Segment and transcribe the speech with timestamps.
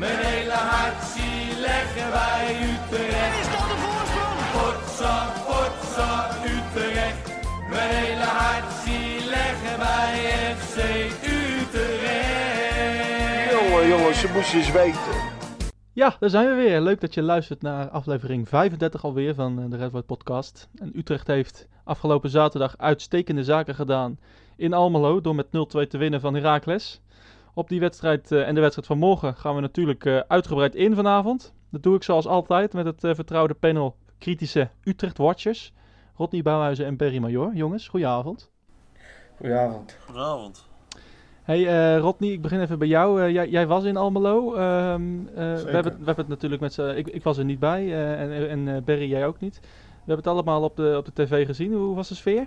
[0.00, 3.38] Mijn hele hart zie leggen wij Utrecht.
[3.40, 4.38] Is dat de voorsprong?
[4.56, 6.10] Potsa, potsa,
[6.44, 7.24] Utrecht.
[7.70, 10.12] Mijn hele hart zie leggen wij
[10.56, 10.76] FC
[11.38, 12.70] Utrecht.
[13.50, 15.14] Jongen, jongens, ze moesten eens weten.
[15.92, 16.80] Ja, daar zijn we weer.
[16.80, 20.68] Leuk dat je luistert naar aflevering 35 alweer van eh, de Red White Podcast.
[20.74, 24.18] En Utrecht heeft afgelopen zaterdag uitstekende zaken gedaan
[24.56, 25.50] in Almelo door met 0-2
[25.88, 27.00] te winnen van Heracles.
[27.54, 30.94] Op die wedstrijd eh, en de wedstrijd van morgen gaan we natuurlijk eh, uitgebreid in
[30.94, 31.54] vanavond.
[31.70, 35.72] Dat doe ik zoals altijd met het eh, vertrouwde panel kritische Utrecht Watchers.
[36.16, 37.54] Rodney Bouwhuizen en Berry Major.
[37.54, 38.50] Jongens, goedenavond.
[39.36, 39.96] Goedenavond.
[40.04, 40.68] Goedenavond.
[41.42, 43.22] Hey eh, Rodney, ik begin even bij jou.
[43.22, 44.54] Eh, jij, jij was in Almelo.
[44.54, 46.82] Ehm, eh, we, hebben, het- we hebben het natuurlijk met z'n...
[46.96, 49.60] Ik, ik was er niet bij eh, en, en eh, Berry, jij ook niet.
[49.60, 51.72] We hebben het allemaal op de, op de tv gezien.
[51.72, 52.46] Hoe was de sfeer?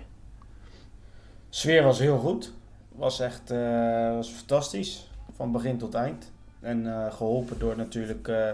[1.48, 2.52] sfeer was heel goed.
[2.94, 5.10] Was echt eh, was fantastisch.
[5.36, 6.32] Van begin tot eind.
[6.60, 8.28] En eh, geholpen door natuurlijk...
[8.28, 8.48] eh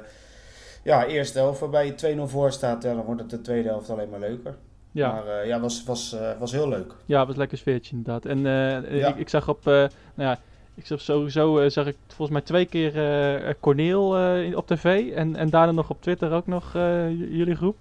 [0.83, 2.83] ja, eerste helft waarbij je 2-0 voor staat.
[2.83, 4.55] Ja, dan wordt het de tweede helft alleen maar leuker.
[4.91, 6.95] Ja, Maar ja, was, was, was heel leuk.
[7.07, 8.25] ja het was een lekker sfeertje inderdaad.
[8.25, 8.39] En
[8.97, 9.09] Ja.
[9.09, 9.65] ik, ik zag op...
[9.65, 10.39] nou ja,
[10.75, 14.07] ik zag sowieso zag ik volgens mij twee keer Corneel
[14.55, 15.13] op tv.
[15.13, 17.77] En, en daarna nog op Twitter ook nog jullie groep.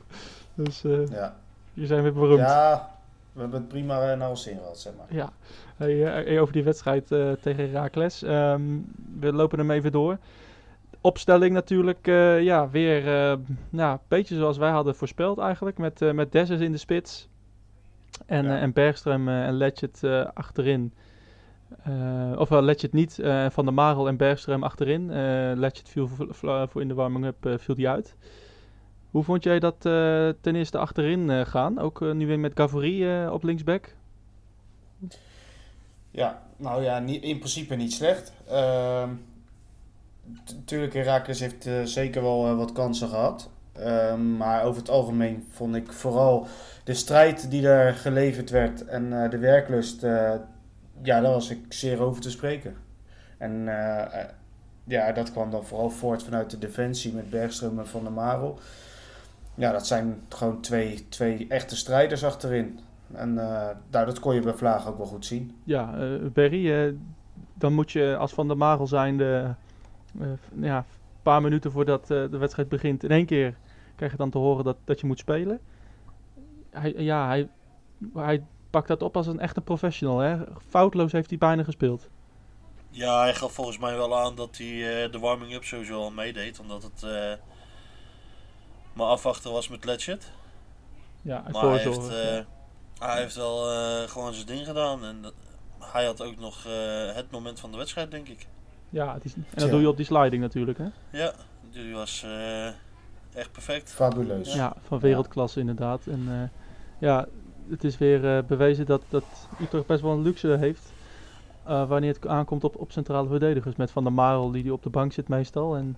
[0.53, 1.35] Dus Ja,
[1.73, 2.39] jullie zijn weer beroemd.
[2.39, 2.89] ja
[3.33, 5.05] we hebben het prima eh, naar ons zin gehad, zeg maar.
[5.09, 5.31] Ja,
[5.75, 8.23] hey, eh, over die wedstrijd eh, tegen Heracles.
[8.23, 8.61] Ehm,
[9.19, 10.17] we lopen hem even door.
[11.01, 12.05] Opstelling natuurlijk,
[12.41, 13.03] ja, weer
[13.69, 15.77] nou, een beetje zoals wij hadden voorspeld eigenlijk.
[15.77, 17.29] Met, eh met Dessers in de spits.
[18.25, 18.59] En, Ja.
[18.59, 20.93] en Bergström en eh, achterin.
[22.37, 23.19] Ofwel Letchet niet,
[23.49, 25.11] Van der Marel en Bergström achterin.
[25.59, 28.15] Letchet viel voor, in de warming-up viel die uit.
[29.11, 31.79] Hoe vond jij dat eh, ten eerste achterin eh, gaan?
[31.79, 33.95] Ook eh, nu weer met Gavory op linksback?
[36.11, 38.33] Ja, nou ja, niet, in principe niet slecht.
[38.47, 39.09] Ehm
[40.65, 43.49] Tuurlijk, Herakles heeft zeker wel wat kansen gehad.
[43.73, 46.47] Ehm, maar over het algemeen vond ik vooral
[46.83, 50.41] de strijd die er geleverd werd en de werklust, ja,
[51.01, 52.75] daar was ik zeer over te spreken.
[53.37, 53.63] En
[54.83, 58.59] ja, dat kwam dan vooral voort vanuit de defensie met Bergström en Van der Marel.
[59.59, 62.79] Ja, dat zijn gewoon twee, twee echte strijders achterin.
[63.13, 65.55] En eh, nou, dat kon je bij Vlaag ook wel goed zien.
[65.63, 66.93] Ja, eh Berry, eh,
[67.53, 69.55] dan moet je als Van der Marel zijnde,
[70.19, 70.85] eh, f- ja, een
[71.23, 73.55] paar minuten voordat eh, de wedstrijd begint, in één keer
[73.95, 75.59] krijg je dan te horen dat, dat je moet spelen.
[76.69, 77.49] Hij, ja, hij,
[78.13, 80.19] hij pakt dat op als een echte professional.
[80.19, 80.37] Hè?
[80.67, 82.09] Foutloos heeft hij bijna gespeeld.
[82.89, 86.59] Ja, hij gaf volgens mij wel aan dat hij eh, de warming-up sowieso al meedeed.
[86.59, 87.31] Omdat het eh
[88.99, 90.31] maar afwachten was met Letchet.
[91.21, 92.39] Ja, Maar hij heeft, eh,
[92.99, 95.05] hij heeft wel eh, gewoon zijn ding gedaan.
[95.05, 95.33] En dat-
[95.79, 98.47] hij had ook nog eh, het moment van de wedstrijd, denk ik.
[98.89, 100.77] ja, het is, en dat doe je op die sliding natuurlijk.
[100.77, 100.85] Hè?
[101.09, 101.33] Ja,
[101.71, 102.65] die was eh,
[103.33, 103.91] echt perfect.
[103.91, 104.53] Fabuleus.
[104.53, 106.01] Ja, van wereldklasse inderdaad.
[106.07, 106.59] En eh,
[107.07, 107.27] ja,
[107.69, 109.23] het is weer eh, bewezen dat, dat
[109.61, 110.91] Utrecht best wel een luxe heeft.
[111.63, 113.75] eh, wanneer het aankomt op, op centrale verdedigers.
[113.75, 115.75] Met Van der Marel die, die op de bank zit meestal.
[115.75, 115.97] En,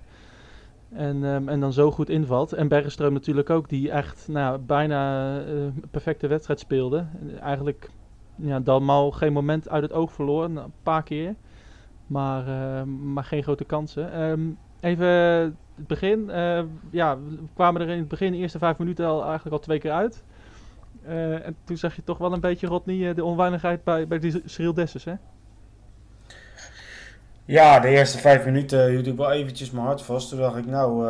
[0.94, 2.54] en, ehm, en dan zo goed invalt.
[2.54, 3.70] En Bergström natuurlijk ook.
[3.70, 7.06] Die echt nou, bijna een perfecte wedstrijd speelde.
[7.20, 7.90] En Eigenlijk
[8.36, 10.44] ja, Dalmau geen moment uit het oog verloor.
[10.44, 11.36] Een paar keer.
[12.08, 14.14] Maar, eh, maar geen grote kansen.
[14.14, 14.42] Ehm,
[14.80, 15.08] even
[15.76, 16.30] het begin.
[16.92, 19.80] ja, we kwamen er in het begin de eerste vijf minuten al eigenlijk al twee
[19.80, 20.24] keer uit.
[21.02, 24.20] Eh, en toen zag je toch wel een beetje, Rodney, eh, de onweinigheid bij, bij
[24.20, 25.14] die Cyril Dessers, hè?
[27.52, 30.30] Ja, de eerste vijf minuten hield ik wel eventjes mijn hart vast.
[30.30, 31.08] Toen dacht ik, nou,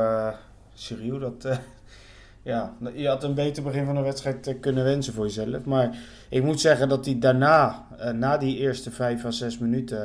[0.74, 1.46] Cyril, dat...
[1.46, 1.58] eh,
[2.52, 5.64] ja, je had een beter begin van de wedstrijd eh, kunnen wensen voor jezelf.
[5.66, 5.98] Maar
[6.30, 10.00] ik moet zeggen dat hij daarna, na die eerste vijf à zes minuten...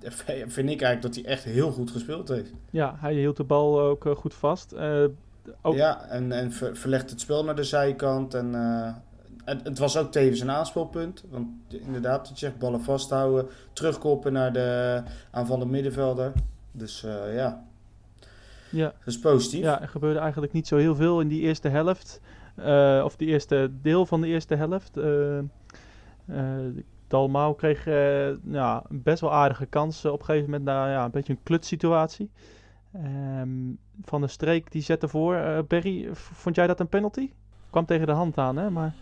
[0.46, 2.52] vind ik eigenlijk dat hij echt heel goed gespeeld heeft.
[2.70, 4.74] Ja, hij hield de bal ook goed vast.
[5.62, 8.34] Ook, Ja, en, en ver- verlegt het spel naar de zijkant.
[8.34, 8.54] En
[9.46, 11.24] het, het was ook tevens een aanspelpunt.
[11.30, 16.32] Want inderdaad, je zegt, ballen vasthouden, terugkoppen naar de aanvallende middenvelder.
[16.72, 17.64] Dus eh, ja,
[18.70, 19.60] ja, dat is positief.
[19.60, 22.20] ja, er gebeurde eigenlijk niet zo heel veel in die eerste helft.
[22.54, 24.96] Eh, of die eerste deel van de eerste helft.
[24.96, 25.38] Eh,
[27.08, 27.84] Dalmau kreeg
[28.44, 30.64] ja, best wel aardige kansen op een gegeven moment.
[30.64, 32.30] Nou, ja, een beetje een klutsituatie.
[32.92, 33.50] Ehm,
[34.04, 35.64] van de streek die zette voor.
[35.68, 37.30] Berry, vond jij dat een penalty?
[37.70, 38.70] Kwam tegen de hand aan, hè?
[38.70, 38.94] Maar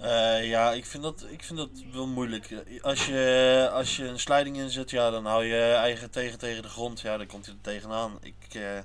[0.00, 2.48] Eh, ja, ik vind, dat, ik vind dat wel moeilijk.
[2.82, 6.62] Als je, als je een sliding inzet, ja, dan hou je je eigen tegen tegen
[6.62, 7.00] de grond.
[7.00, 8.18] Ja, dan komt hij er tegenaan.
[8.22, 8.78] Ik, eh,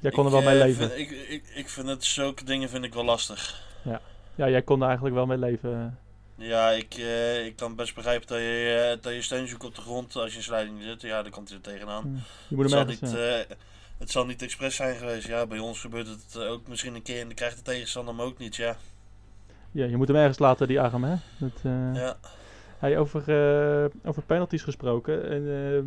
[0.00, 0.90] jij kon er wel mee eh, leven.
[0.90, 3.62] vind- ik, ik, ik vind het, zulke dingen vind ik wel lastig.
[4.34, 5.98] Ja, jij kon er eigenlijk wel mee leven.
[6.34, 6.94] Ja, ik,
[7.44, 10.36] ik kan best begrijpen dat je, dat je steun zoekt op de grond als je
[10.36, 11.02] een slijding zit.
[11.02, 12.02] Ja, dan komt hij er tegenaan.
[12.14, 13.00] Je Het moet hem ergens...
[13.00, 13.44] niet, ja.
[14.02, 15.26] Het zal niet expres zijn geweest.
[15.26, 18.14] Ja, bij ons gebeurt het eh, ook misschien een keer en dan krijgt de tegenstander
[18.14, 18.56] hem ook niet.
[18.56, 18.76] Ja,
[19.70, 21.14] ja, je moet hem ergens laten, die arm, hè?
[21.38, 22.16] Dat, eh, ja.
[22.78, 25.30] Hey, over, eh, over penalties gesproken.
[25.30, 25.86] En, ehm,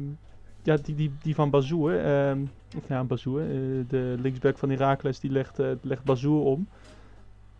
[0.64, 2.00] ja, die, die, die van Bazoer.
[2.06, 2.42] ehm,
[2.78, 3.42] of ja, Bazoer.
[3.42, 3.48] eh,
[3.88, 6.68] de linksback van Heracles die legt, legt Bazoer om.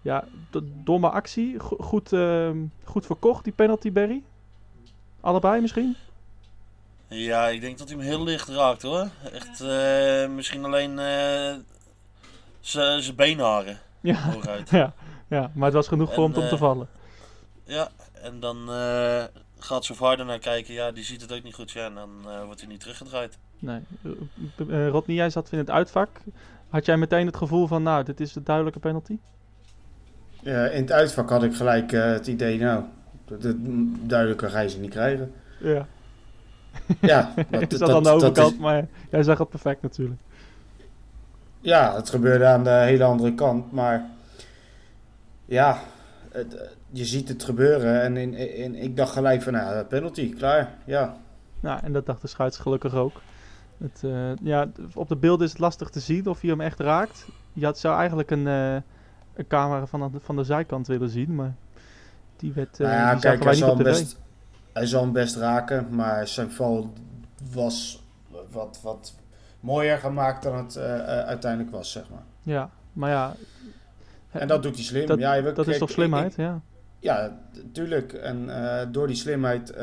[0.02, 0.28] Ja,
[0.84, 1.60] domme actie.
[1.60, 4.24] Go- goed, ehm, goed verkocht, die penalty, Barry.
[5.22, 5.96] Allebei misschien?
[7.08, 9.08] Ja, ik denk dat hij hem heel licht raakt hoor.
[9.34, 11.54] Echt, eh, misschien alleen eh,
[12.62, 14.70] zijn beenharen Ja, hooguit.
[14.80, 14.94] ja,
[15.28, 16.88] ja, maar het was genoeg voor En, hem om te eh, vallen.
[17.64, 17.90] Ja,
[18.22, 19.24] en dan eh,
[19.60, 20.74] gaat vader naar kijken.
[20.74, 21.72] Ja, die ziet het ook niet goed.
[21.72, 23.38] Ja, en dan eh, wordt hij niet teruggedraaid.
[23.60, 23.80] Nee.
[24.58, 26.10] Uh, Rodney, jij zat in het uitvak.
[26.70, 29.18] Had jij meteen het gevoel van, nou, dit is de duidelijke penalty?
[30.42, 32.84] Ja, in het uitvak had ik gelijk het idee, nou,
[33.26, 33.56] dat, dat-
[34.10, 35.34] duidelijker ga je ze niet krijgen.
[35.60, 35.88] Ja.
[37.02, 39.82] Ja, ik dat, zat aan de dat- dat overkant, is- maar jij zag het perfect
[39.82, 40.22] natuurlijk.
[41.62, 44.06] ja, het gebeurde aan de hele andere kant, maar
[45.46, 45.78] ja,
[46.32, 50.34] het, eh, je ziet het gebeuren en, in, in, ik dacht gelijk van, nou, penalty,
[50.36, 51.16] klaar, ja.
[51.60, 53.22] Nou, en dat dacht de scheids gelukkig ook.
[53.78, 56.80] Het, eh, ja, op de beelden is het lastig te zien of hij hem echt
[56.80, 57.26] raakt.
[57.54, 58.74] Je had, zou eigenlijk een, eh,
[59.34, 61.54] een camera van de, van de zijkant willen zien, maar
[62.38, 64.20] die werd eh nou ja, die kijk, hij zal, best,
[64.76, 66.94] hij zal hem best raken, maar zijn val
[67.54, 68.04] was
[68.52, 69.14] wat, wat
[69.60, 72.24] mooier gemaakt dan het eh, eh, uiteindelijk was, zeg maar.
[72.42, 73.36] Ja, maar ja,
[74.32, 75.06] En dat doet hij slim.
[75.08, 76.62] dat, ja, je- dat is toch slimheid, ik- ja.
[77.00, 77.40] Ja,
[77.72, 78.14] tuurlijk.
[78.14, 78.50] En
[78.80, 79.74] eh, door die slimheid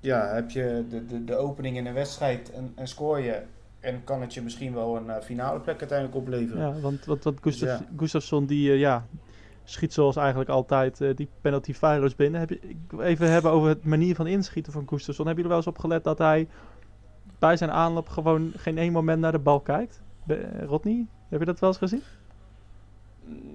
[0.00, 3.42] ja, heb je de, de, de opening in een wedstrijd en, en scoor je.
[3.80, 6.60] En kan het je misschien wel een finale plek uiteindelijk opleveren.
[6.74, 7.80] Ja, want wat, wat Gustaf, Ja.
[7.96, 9.06] Gustafsson die ja,
[9.70, 12.40] schiet zoals eigenlijk altijd eh, die penalty feilloos binnen.
[12.40, 15.26] Heb je, ik even hebben over het manier van inschieten van Gustafsson.
[15.26, 16.48] Hebben jullie wel eens opgelet dat hij
[17.38, 20.00] bij zijn aanloop gewoon geen één moment naar de bal kijkt?
[20.24, 22.02] Be- eh, Rodney, heb je dat wel eens gezien?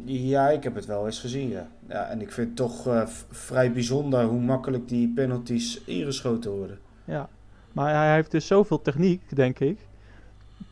[0.05, 1.67] Ja, ik heb het wel eens gezien, ja.
[1.87, 6.79] ja en ik vind het toch eh, vrij bijzonder hoe makkelijk die penalties ingeschoten worden.
[7.05, 7.29] Ja,
[7.71, 9.79] maar hij heeft dus zoveel techniek, denk ik,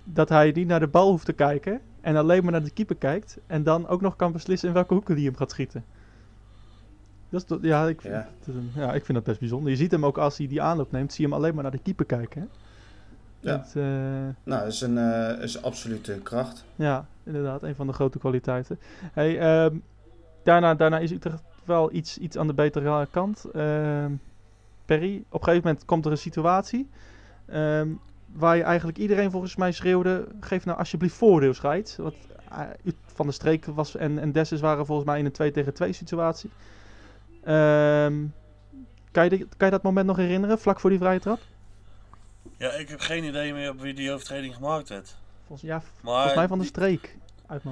[0.04, 2.96] dat hij niet naar de bal hoeft te kijken en alleen maar naar de keeper
[2.96, 5.86] kijkt en dan ook nog kan beslissen in welke hoeken hij hem gaat schieten.
[7.30, 8.28] Dat is toch- ja, ik, vind Ja.
[8.48, 9.70] een- ja, ik vind dat best bijzonder.
[9.72, 11.72] Je ziet hem ook als hij die aanloop neemt, zie je hem alleen maar naar
[11.72, 12.42] de keeper kijken.
[12.42, 12.48] Hè?
[13.50, 13.58] Ja.
[13.58, 13.84] Dat, eh,
[14.44, 16.66] Nou, dat is, een, eh, is absoluut een kracht.
[16.76, 18.80] ja, inderdaad, een van de grote kwaliteiten.
[19.14, 19.76] Hey, ehm,
[20.44, 23.46] daarna, daarna is Utrecht wel iets, iets aan de betere kant.
[23.54, 24.12] Ehm,
[24.86, 26.90] Perry, op een gegeven moment komt er een situatie
[27.46, 27.90] ehm,
[28.34, 31.96] waar je eigenlijk iedereen volgens mij schreeuwde: geef nou alsjeblieft voordeel, scheids.
[31.96, 32.16] Want
[32.50, 35.74] eh, Van de Streek was en, en Dessus waren volgens mij in een 2 tegen
[35.74, 36.50] 2 situatie.
[37.44, 38.26] Ehm,
[39.12, 41.40] kan, je kan je dat moment nog herinneren, vlak voor die vrije trap?
[42.58, 45.16] Ja, ik heb geen idee meer op wie die overtreding gemaakt werd.
[45.48, 47.18] Volgens, ja, Maar, volgens mij van de die, Streek.
[47.48, 47.64] Uit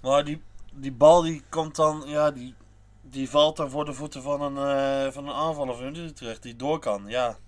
[0.00, 0.42] maar die,
[0.74, 2.54] die bal die komt dan, ja, die,
[3.02, 6.56] die valt dan voor de voeten van een, eh, van een aanvaller van Utrecht die
[6.56, 7.04] door kan.
[7.06, 7.38] Ja,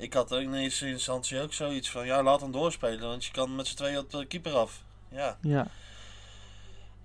[0.00, 3.32] ik had ook in eerste instantie ook zoiets van, ja, laat hem doorspelen, want je
[3.32, 4.82] kan met z'n tweeën op de keeper af.
[5.08, 5.66] Ja, Ja,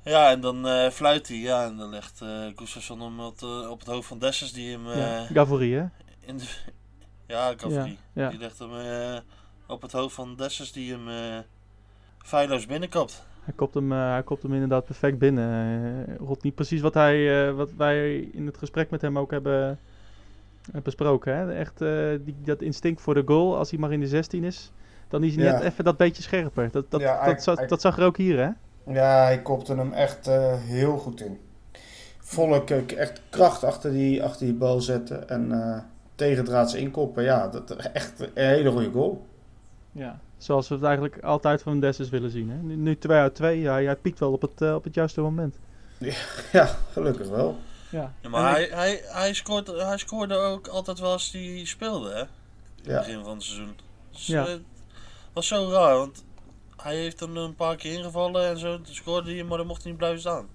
[0.03, 2.21] ja en dan eh, fluit hij, ja, en dan legt
[2.55, 5.23] Gustafsson hem op, de- op het hoofd van Dessers die hem ja.
[5.25, 5.85] eh Gavorie, hè?
[6.19, 6.43] in de...
[7.27, 7.55] Ja.
[8.13, 8.29] Ja.
[8.29, 8.69] Die legt hem
[9.67, 11.39] op het hoofd van Dessers die hem eh
[12.23, 13.25] feilloos binnenkopt.
[13.41, 16.17] Hij kopt hem, hij kopt hem inderdaad perfect binnen.
[16.17, 19.79] Rot niet precies wat, hij, wat wij in het gesprek met hem ook hebben
[20.83, 21.35] besproken.
[21.37, 21.53] Hè?
[21.53, 21.89] Echt eh,
[22.21, 24.71] die, dat instinct voor de goal, als hij maar in de 16 is,
[25.07, 25.51] dan is hij Ja.
[25.51, 26.69] net even dat beetje scherper.
[26.71, 28.49] Dat, dat, Ja, dat, zag, dat zag er ook hier, hè?
[28.93, 31.39] Ja, hij kopte hem echt eh, heel goed in.
[32.19, 35.79] Volle k- echt kracht achter die, achter die bal zetten en eh
[36.15, 37.23] tegendraads inkoppen.
[37.23, 39.25] Ja, dat echt een hele goede goal.
[39.91, 40.19] Ja.
[40.37, 42.49] Zoals we het eigenlijk altijd van Dessus willen zien.
[42.49, 42.55] Hè?
[42.61, 45.21] Nu, nu 2 uit 2, ja, hij piekt wel op het, eh, op het juiste
[45.21, 45.55] moment.
[46.51, 47.55] Ja, gelukkig wel.
[47.89, 52.09] Ja, Ja, maar hij, hij, hij, scoort, hij scoorde ook altijd wel als hij speelde,
[52.13, 52.19] hè?
[52.21, 52.27] In
[52.75, 52.97] het Ja.
[52.97, 53.75] begin van het seizoen.
[54.11, 54.47] Dus, Ja.
[54.47, 54.53] eh,
[55.33, 56.23] was zo raar, want
[56.77, 58.81] hij heeft hem een paar keer ingevallen en zo.
[58.81, 60.47] Toen scoorde hij, maar dan mocht hij niet blijven staan.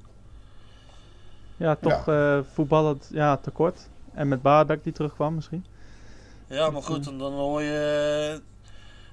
[1.56, 3.88] ja toch eh voetballend ja, tekort.
[4.14, 5.64] En met Baardek die terugkwam misschien.
[6.46, 8.40] Ja, maar goed, en dan hoor je,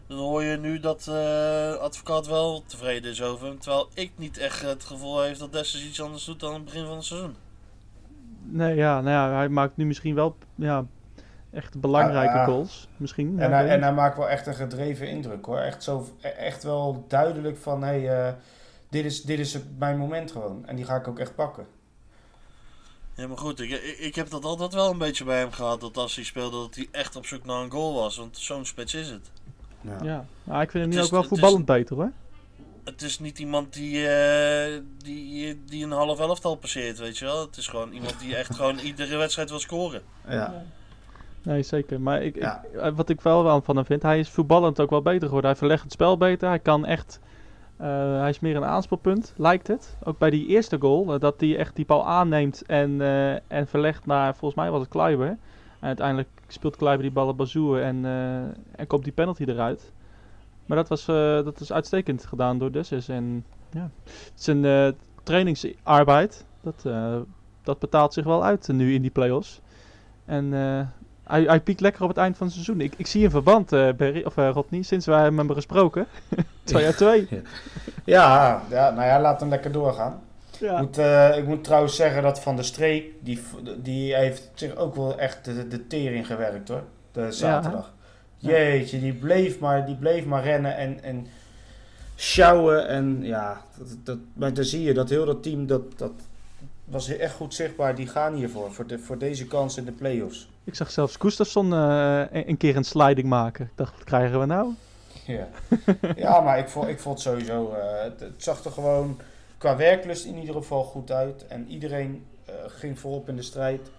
[0.08, 3.60] dan hoor je nu dat eh advocaat wel tevreden is over hem.
[3.60, 6.66] Terwijl ik niet echt het gevoel heeft dat Dessers iets anders doet dan aan het
[6.66, 7.36] begin van het seizoen.
[8.50, 10.86] Nee, ja, nou ja, hij maakt nu misschien wel ja,
[11.52, 12.46] echt belangrijke Ah, ah.
[12.46, 12.88] goals.
[12.98, 13.40] Misschien.
[13.40, 15.58] En hij, en hij maakt wel echt een gedreven indruk hoor.
[15.60, 18.34] Echt, zo, e- echt wel duidelijk van hé, hey, eh,
[18.90, 20.64] dit, is, dit is mijn moment gewoon.
[20.66, 21.66] En die ga ik ook echt pakken.
[23.16, 25.82] Ja, maar goed, ik, ik, heb dat altijd wel een beetje bij hem gehad.
[25.82, 28.18] Dat als hij speelde, dat hij echt op zoek naar een goal was.
[28.18, 29.32] Want zo'n spits is het.
[29.82, 29.98] Ja.
[30.02, 32.12] Ja, maar ik vind hem Het nu ook wel is- voetballend beter hoor.
[32.88, 37.42] Het is niet iemand die, eh, die, die een half elftal passeert, weet je wel.
[37.42, 40.02] Het is gewoon iemand die echt gewoon iedere wedstrijd wil scoren.
[40.30, 40.64] Ja.
[41.42, 42.02] Nee, zeker.
[42.02, 42.64] Maar ik, Ja.
[42.82, 45.50] eh, wat ik wel wel van hem vind, hij is voetballend ook wel beter geworden.
[45.50, 46.48] Hij verlegt het spel beter.
[46.50, 47.20] Hij kan echt.
[47.78, 49.98] eh, hij is meer een aanspeelpunt, lijkt het.
[50.04, 54.06] Ook bij die eerste goal, dat hij echt die bal aanneemt en, eh, en verlegt
[54.06, 55.28] naar, volgens mij was het Kluiber.
[55.28, 59.92] En uiteindelijk speelt Kluiber die bal op Bazoer en, eh, en komt die penalty eruit.
[60.68, 63.10] Maar dat was, eh, dat is uitstekend gedaan door Dessus.
[63.10, 64.88] En ja, het is een eh,
[65.24, 66.46] trainingsarbeid.
[66.62, 67.16] Dat, eh,
[67.64, 69.62] dat betaalt zich wel uit nu in die play-offs.
[70.26, 70.88] En eh,
[71.24, 72.82] hij, hij piekt lekker op het eind van het seizoen.
[72.82, 76.08] Ik, ik zie een verband, eh Berry, of eh, Rodney, sinds wij hem hebben gesproken.
[76.64, 77.28] 2 uit 2.
[78.04, 80.22] Ja, ja, nou ja, laat hem lekker doorgaan.
[80.60, 80.74] Ja.
[80.74, 83.42] Ik, moet, eh, ik moet trouwens zeggen dat Van der Streek, die,
[83.78, 86.84] die heeft zich ook wel echt de, de tering gewerkt hoor.
[87.12, 87.94] De zaterdag.
[87.97, 87.97] Ja.
[88.38, 91.28] Jeetje, die bleef maar, die bleef maar rennen en, en
[92.16, 92.88] sjouwen.
[92.88, 96.12] En ja, dat, dat, maar dan zie je dat heel dat team, dat, dat
[96.86, 97.96] was echt goed zichtbaar.
[97.96, 100.50] Die gaan hiervoor, voor, de, voor deze kans in de play-offs.
[100.64, 103.66] Ik zag zelfs Gustafsson eh, een, een keer een sliding maken.
[103.66, 104.74] Ik dacht, wat krijgen we nou?
[105.26, 105.48] Ja,
[106.16, 109.20] ja maar ik vond, ik vond sowieso, eh, het, het zag er gewoon
[109.58, 111.48] qua werklust in ieder geval goed uit.
[111.48, 113.90] En iedereen eh, ging voorop in de strijd.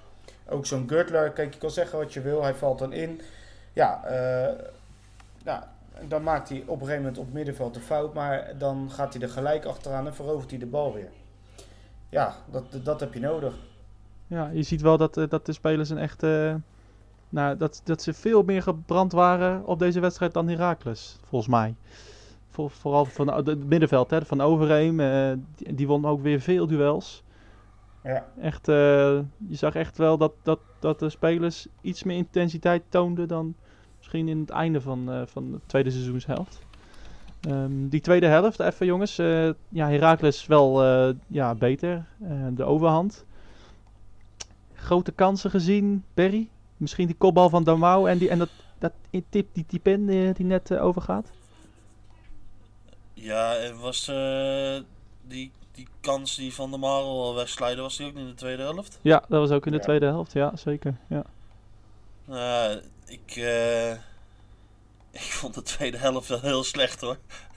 [0.49, 3.21] Ook zo'n Gürtler, kijk, je kan zeggen wat je wil, hij valt dan in.
[3.79, 4.55] Ja, eh,
[5.45, 5.63] nou,
[6.09, 9.13] dan maakt hij op een gegeven moment op het middenveld een fout, maar dan gaat
[9.15, 11.09] hij er gelijk achteraan en verovert hij de bal weer.
[12.09, 13.55] Ja, dat, dat heb je nodig.
[14.27, 16.61] Ja, je ziet wel dat, eh, dat de spelers een echte...
[17.29, 21.75] nou, dat, dat ze veel meer gebrand waren op deze wedstrijd dan Heracles, volgens mij.
[22.51, 25.01] Voor, vooral van de- het middenveld, hè, van Overeem.
[25.01, 27.23] eh, die, die won ook weer veel duels.
[28.03, 28.75] Ja, Echt, eh,
[29.49, 33.55] je zag echt wel dat, dat, dat de spelers iets meer intensiteit toonden dan
[34.09, 36.59] misschien in het einde van, eh, van de tweede seizoenshelft.
[37.41, 39.19] Ehm, die tweede helft, even jongens.
[39.19, 42.07] eh ja, Heracles wel eh, ja, beter.
[42.53, 43.25] de overhand.
[44.75, 46.49] Grote kansen gezien, Berry.
[46.77, 48.49] Misschien die kopbal van Damau en, die, en dat,
[48.79, 48.93] dat
[49.29, 51.31] tip, die tip in eh, die net overgaat.
[53.15, 54.77] Ja, en was eh,
[55.27, 58.35] die, die kans die Van der Marel al wegslijden, was die ook niet in de
[58.35, 58.99] tweede helft?
[59.03, 59.85] Ja, dat was ook in de Ja.
[59.85, 60.33] tweede helft.
[60.33, 60.97] Ja, zeker.
[61.09, 61.25] Ja.
[62.25, 63.91] Nou, ik, eh,
[65.21, 67.17] ik vond de tweede helft wel heel slecht hoor.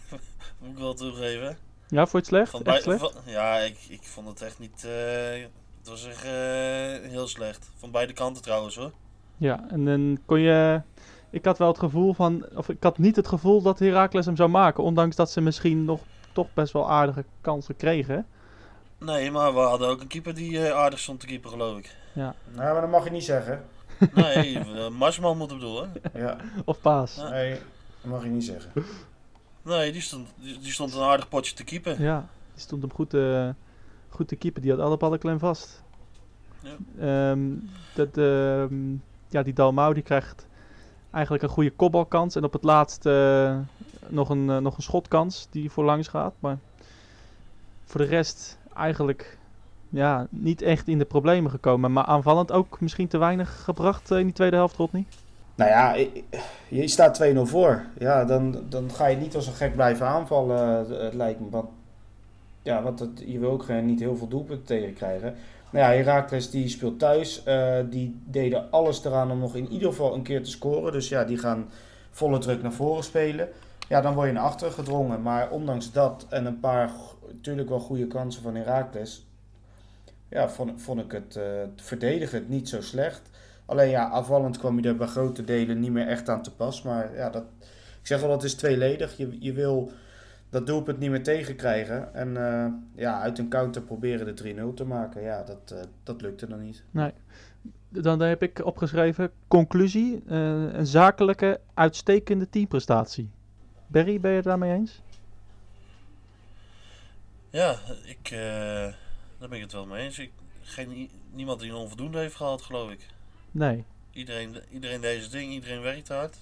[0.60, 1.58] Moet ik wel toegeven.
[1.88, 2.50] ja, vond je het slecht?
[2.51, 3.00] Van Echt slecht?
[3.00, 4.84] van- ja, ik, ik vond het echt niet.
[4.86, 5.41] eh,
[5.79, 7.70] het was echt eh, heel slecht.
[7.77, 8.91] Van beide kanten trouwens hoor.
[9.38, 10.81] Ja, en dan kon je.
[11.29, 12.46] Ik had wel het gevoel van.
[12.55, 14.84] Of ik had niet het gevoel dat Heracles hem zou maken.
[14.84, 16.01] Ondanks dat ze misschien nog
[16.34, 18.25] toch best wel aardige kansen kregen.
[18.98, 21.96] Nee, maar we hadden ook een keeper die eh, aardig stond te keeper, geloof ik.
[22.13, 23.65] nou, maar dat mag je niet zeggen.
[24.13, 25.91] Nee, uh, Marsman moet ik bedoelen.
[26.13, 27.15] Ja, Of Paas.
[27.15, 27.29] Ja.
[27.29, 27.51] nee,
[28.01, 28.72] dat mag je niet zeggen.
[29.62, 32.01] Nee, die stond, die, die stond een aardig potje te keeper.
[32.01, 33.50] Ja, die stond hem goed, eh,
[34.10, 34.62] goed te keeper.
[34.62, 35.84] Die had alle ballen klem vast.
[36.60, 36.75] Ja.
[37.00, 37.50] Ehm,
[37.93, 38.91] dat, ehm,
[39.27, 40.48] ja, die Dalmau die krijgt
[41.12, 42.36] eigenlijk een goede kopbalkans.
[42.36, 43.58] En op het laatst eh,
[44.08, 46.34] nog, een, eh, nog een schotkans die voorlangs gaat.
[46.39, 46.58] Maar
[47.86, 49.38] voor de rest eigenlijk
[49.91, 51.91] ja, niet echt in de problemen gekomen.
[51.91, 55.05] Maar aanvallend ook misschien te weinig gebracht eh, in die tweede helft, Rodney.
[55.55, 55.95] Nou ja,
[56.67, 57.86] je staat 2-0 voor.
[58.00, 61.50] Ja, dan, dan ga je niet als een gek blijven aanvallen, eh, het lijkt me.
[61.50, 61.69] Want,
[62.62, 65.36] ja, want het, je wil ook niet heel veel doelpunten tegen krijgen.
[65.71, 67.43] Nou ja, Heracles die speelt thuis.
[67.43, 70.91] eh, die deden alles eraan om nog in ieder geval een keer te scoren.
[70.91, 71.69] Dus ja, die gaan
[72.12, 73.50] volle druk naar voren spelen.
[73.88, 75.21] Ja, dan word je naar achteren gedrongen.
[75.21, 76.91] Maar ondanks dat en een paar
[77.31, 79.25] natuurlijk wel goede kansen van Heracles...
[80.31, 83.21] Ja, vond, vond ik het eh verdedigend niet zo slecht.
[83.65, 86.81] Alleen ja, afvallend kwam je er bij grote delen niet meer echt aan te pas.
[86.81, 87.43] Maar ja, dat,
[88.01, 89.17] ik zeg al, dat is tweeledig.
[89.17, 89.91] Je, je wil
[90.50, 92.13] dat doelpunt niet meer tegenkrijgen.
[92.13, 95.21] En eh, ja, uit een counter proberen de 3-0 te maken.
[95.21, 96.83] Ja, dat, eh, dat lukte dan niet.
[97.89, 103.29] Dan heb ik opgeschreven, conclusie, een zakelijke, uitstekende teamprestatie.
[103.88, 105.01] Berry, ben je het daarmee eens?
[107.50, 108.93] Ja, ik, eh,
[109.41, 110.19] daar ben ik het wel mee eens.
[110.19, 110.31] Ik,
[110.62, 113.07] geen, niemand die een onvoldoende heeft gehad, geloof ik.
[113.51, 113.83] Nee.
[114.12, 116.38] Iedereen, iedereen deze ding, iedereen werkt hard.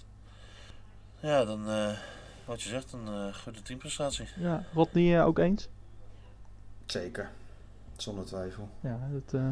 [1.19, 1.97] Ja, dan, eh,
[2.45, 4.27] wat je zegt, een eh, goede teamprestatie.
[4.35, 5.69] Ja, Rodney eh, ook eens?
[6.85, 7.29] Zeker.
[7.97, 8.69] Zonder twijfel.
[8.79, 9.49] Ja, dat, eh,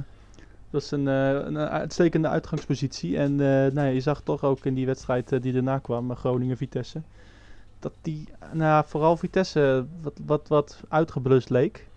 [0.69, 3.17] dat is een, eh, een uitstekende uitgangspositie.
[3.17, 7.01] En eh, nou ja, je zag toch ook in die wedstrijd die daarna kwam, Groningen-Vitesse,
[7.79, 11.87] dat die, nou ja, vooral Vitesse wat, wat, wat uitgeblust leek.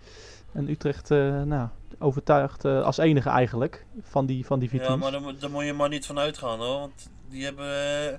[0.51, 1.67] En Utrecht, eh, nou,
[1.99, 5.51] overtuigd eh, als enige eigenlijk van die, van die vier Ja, maar daar, moet- daar
[5.51, 6.79] moet je maar niet van uitgaan hoor.
[6.79, 7.65] Want die hebben
[8.11, 8.17] eh,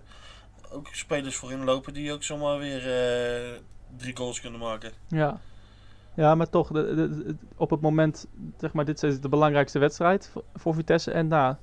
[0.73, 3.59] ook spelers voorin lopen die ook zomaar weer eh,
[3.97, 4.93] drie goals kunnen maken.
[5.09, 5.41] Ja.
[6.15, 8.27] ja, maar toch, de, de- de- op het moment,
[8.59, 11.11] zeg maar, dit is de belangrijkste wedstrijd voor, voor Vitesse.
[11.11, 11.55] En nou,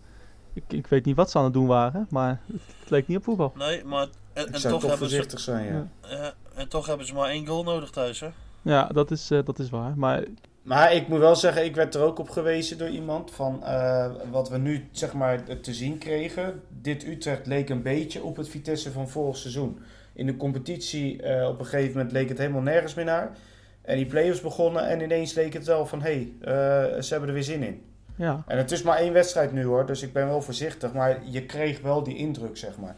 [0.54, 3.18] ik, ik weet niet wat ze aan het doen waren, maar het, het leek niet
[3.18, 3.54] op voetbal.
[3.56, 5.88] Nee, maar en, Ik en zou toch, toch hebben ze, voorzichtig zijn, ja.
[6.10, 6.34] Ja.
[6.56, 8.30] en toch hebben ze maar één goal nodig thuis hè.
[8.62, 9.98] Ja, dat is, eh, dat is waar.
[9.98, 10.24] Maar
[10.70, 14.12] Maar ik moet wel zeggen, ik werd er ook op gewezen door iemand van eh,
[14.32, 16.62] wat we nu zeg maar te zien kregen.
[16.82, 19.80] Dit Utrecht leek een beetje op het Vitesse van vorig seizoen.
[20.14, 23.38] In de competitie eh, op een gegeven moment leek het helemaal nergens meer naar.
[23.82, 27.30] En die play-offs begonnen en ineens leek het wel van hé, hey, eh, ze hebben
[27.30, 27.82] er weer zin in.
[28.16, 30.94] ja, En het is maar één wedstrijd nu hoor, dus ik ben wel voorzichtig.
[30.94, 32.96] Maar je kreeg wel die indruk zeg maar.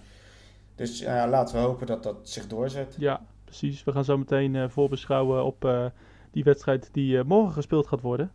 [0.75, 2.95] Dus laten we hopen dat dat zich doorzet.
[2.97, 3.83] ja, precies.
[3.83, 5.91] We gaan zo meteen voorbeschouwen op
[6.31, 8.31] die wedstrijd die eh, morgen gespeeld gaat worden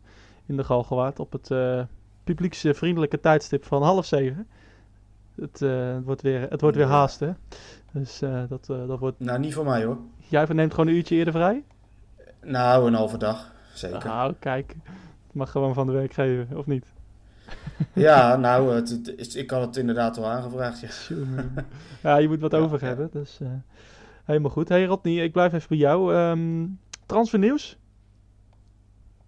[0.46, 1.82] in de Galgenwaard op het eh
[2.24, 4.46] publieksvriendelijke tijdstip van half zeven.
[5.40, 7.30] Het, eh, wordt weer, het wordt weer haast, hè?
[7.92, 9.20] Dus dat, dat wordt...
[9.20, 9.98] Nou, niet voor mij hoor.
[10.28, 11.64] Jij neemt gewoon een uurtje eerder vrij?
[12.42, 13.52] Nou, een halve dag.
[13.74, 14.04] Zeker.
[14.04, 14.74] Nou, kijk.
[15.26, 16.92] Het mag gewoon van de werkgever, of niet?
[17.92, 21.08] Ja, nou, het, het is- ik had het inderdaad al aangevraagd.
[21.08, 21.16] Ja.
[22.02, 22.86] Ja, je moet wat Ja, over ja.
[22.86, 23.08] hebben.
[23.12, 23.40] Dus
[24.24, 24.68] helemaal goed.
[24.68, 26.14] Hey Rodney, ik blijf even bij jou.
[26.14, 26.66] Ehm
[27.06, 27.76] transfernieuws?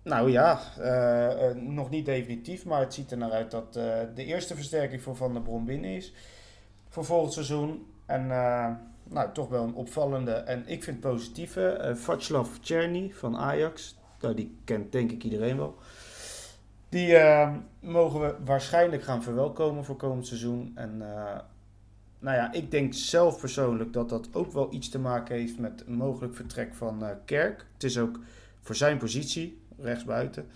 [0.08, 3.98] Nou ja, eh, eh, nog niet definitief, maar het ziet er naar uit dat eh,
[4.14, 6.12] de eerste versterking voor Van der Brom binnen is.
[6.88, 7.86] Voor volgend seizoen.
[8.06, 8.26] En
[9.04, 11.92] nou, toch wel een opvallende en ik vind positieve.
[11.94, 13.96] Václav Czerny van Ajax.
[14.20, 15.76] Nou, die kent denk ik iedereen wel.
[16.88, 17.16] Die
[17.80, 20.72] mogen we waarschijnlijk gaan verwelkomen voor komend seizoen.
[20.74, 20.98] En
[22.18, 25.84] nou ja, ik denk zelf persoonlijk dat dat ook wel iets te maken heeft met
[25.86, 27.66] een mogelijk vertrek van Kerk.
[27.74, 28.20] Het is ook
[28.60, 30.46] voor zijn positie, rechtsbuiten.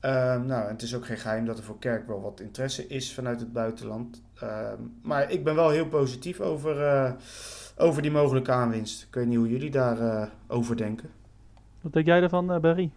[0.00, 2.86] Ehm, nou, en het is ook geen geheim dat er voor Kerk wel wat interesse
[2.86, 4.22] is vanuit het buitenland.
[4.34, 7.12] Ehm, maar ik ben wel heel positief over, eh,
[7.76, 9.02] over die mogelijke aanwinst.
[9.02, 11.10] Ik weet niet hoe jullie daarover over denken.
[11.80, 12.90] Wat denk jij ervan, eh, Barry?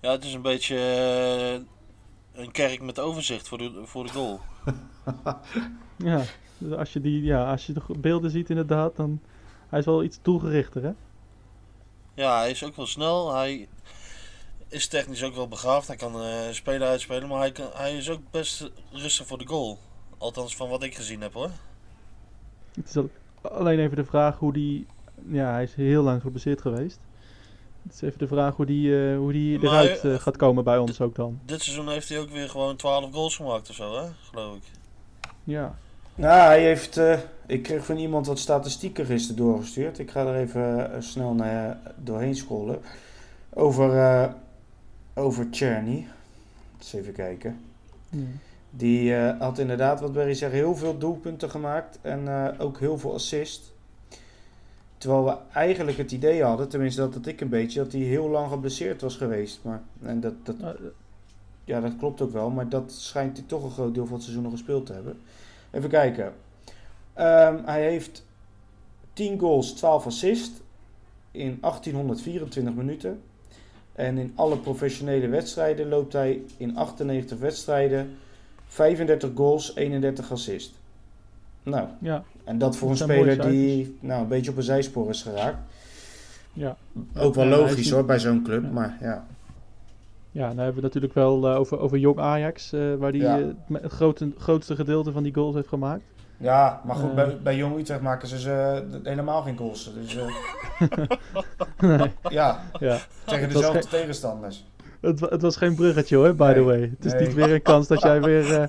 [0.00, 4.40] Ja, het is een beetje eh, een kerk met overzicht voor de, voor de goal.
[5.98, 6.22] Ja,
[6.58, 9.20] dus als je, die, ja, als je de beelden ziet inderdaad, dan...
[9.68, 10.92] Hij is wel iets doelgerichter, hè?
[12.16, 13.34] Ja, hij is ook wel snel.
[13.34, 13.68] Hij
[14.68, 15.86] is technisch ook wel begaafd.
[15.86, 19.46] Hij kan eh spelen uitspelen, maar hij, kan, hij is ook best rustig voor de
[19.46, 19.78] goal.
[20.18, 21.50] Althans, van wat ik gezien heb hoor.
[22.74, 23.10] Het is al-
[23.42, 24.86] alleen even de vraag hoe die...
[25.28, 26.98] Ja, hij is heel lang geblesseerd geweest.
[27.82, 30.64] Het is even de vraag hoe die, eh, hoe die Maar, eruit eh, gaat komen
[30.64, 31.40] bij ons ook dan.
[31.44, 34.08] Dit seizoen heeft hij ook weer gewoon 12 goals gemaakt of zo, hè?
[34.30, 34.62] Geloof ik.
[35.44, 35.78] Ja,
[36.16, 36.96] Nou, hij heeft.
[36.96, 39.98] eh, ik kreeg van iemand wat statistieken gisteren doorgestuurd.
[39.98, 42.80] Ik ga er even eh, snel naar, doorheen scrollen.
[43.50, 44.32] Over, eh
[45.14, 46.06] over Czerny.
[46.78, 47.58] Eens even kijken.
[48.10, 48.18] ja.
[48.70, 51.98] Die eh, had inderdaad, wat Barry zegt, heel veel doelpunten gemaakt.
[52.02, 53.72] En eh, ook heel veel assist.
[54.98, 58.28] Terwijl we eigenlijk het idee hadden, tenminste dat had ik een beetje, dat hij heel
[58.28, 59.60] lang geblesseerd was geweest.
[59.62, 60.68] Maar, en dat, dat, Eh,
[61.64, 64.22] ja, dat klopt ook wel, maar dat schijnt hij toch een groot deel van het
[64.22, 65.18] seizoen nog gespeeld te hebben.
[65.76, 66.32] Even kijken.
[67.12, 68.24] Ehm, hij heeft
[69.12, 70.60] 10 goals, 12 assists
[71.30, 73.20] in 1824 minuten.
[73.92, 78.16] En in alle professionele wedstrijden loopt hij in 98 wedstrijden
[78.66, 80.74] 35 goals, 31 assists.
[81.62, 85.08] Nou, ja, en dat voor een Dat speler die nou, een beetje op een zijspoor
[85.08, 85.58] is geraakt.
[86.52, 86.76] ja.
[87.16, 88.70] Ook wel logisch hoor, bij zo'n club, Ja.
[88.70, 89.26] maar ja.
[90.36, 93.38] Ja, dan hebben we natuurlijk wel eh, over, over Jong Ajax, eh, waar hij Ja.
[93.72, 96.02] het grote, grootste gedeelte van die goals heeft gemaakt.
[96.38, 97.14] Ja, maar goed, Eh.
[97.14, 99.92] bij, bij Jong Utrecht maken ze ze helemaal geen goals.
[99.94, 100.26] Dus eh,
[101.98, 102.98] nee, ja, ja.
[103.24, 104.64] tegen dezelfde geen- tegenstanders.
[105.00, 106.80] het, het was geen bruggetje hoor, by the way.
[106.80, 107.20] Het is Nee.
[107.26, 108.68] niet weer een kans dat jij weer eh,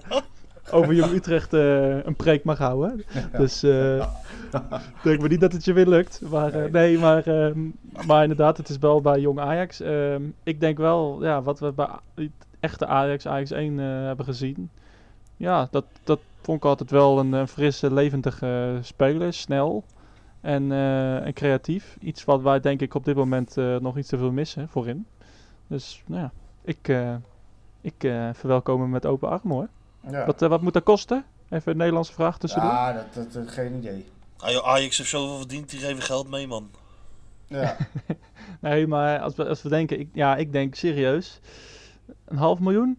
[0.71, 3.03] over Jong Utrecht eh, een preek mag houden.
[3.37, 4.07] Dus eh
[5.03, 6.21] denk maar niet dat het je weer lukt.
[6.29, 6.69] Maar eh, Nee.
[6.71, 7.59] nee, maar, ehm,
[8.07, 9.79] maar inderdaad, het is wel bij Jong Ajax.
[9.81, 11.89] Ehm, ik denk wel, ja, wat we bij
[12.59, 14.69] echte Ajax, Ajax 1 eh, hebben gezien.
[15.37, 19.33] Ja, dat, dat vond ik altijd wel een, eh, frisse, levendige speler.
[19.33, 19.83] Snel
[20.41, 21.97] en, eh, en creatief.
[21.99, 25.05] Iets wat wij denk ik op dit moment eh, nog iets te veel missen voorin.
[25.67, 26.31] Dus nou ja,
[26.61, 27.15] ik, eh,
[27.81, 29.67] ik eh, verwelkom hem met open armen hoor.
[30.11, 31.23] Ja, Wat, eh, wat moet dat kosten?
[31.49, 32.71] Even een Nederlandse vraag tussendoor.
[32.71, 34.05] ja dat, dat, dat- geen idee.
[34.37, 36.71] Ajax heeft zoveel verdiend, die geven geld mee, man.
[37.47, 37.77] Ja,
[38.61, 41.39] Nee, maar als we, als we denken, ik, ja, ik denk serieus.
[42.25, 42.97] Een half miljoen?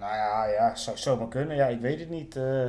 [0.00, 1.56] nou ja, ja, zou zomaar kunnen.
[1.56, 2.36] Ja, ik weet het niet.
[2.36, 2.64] Eh,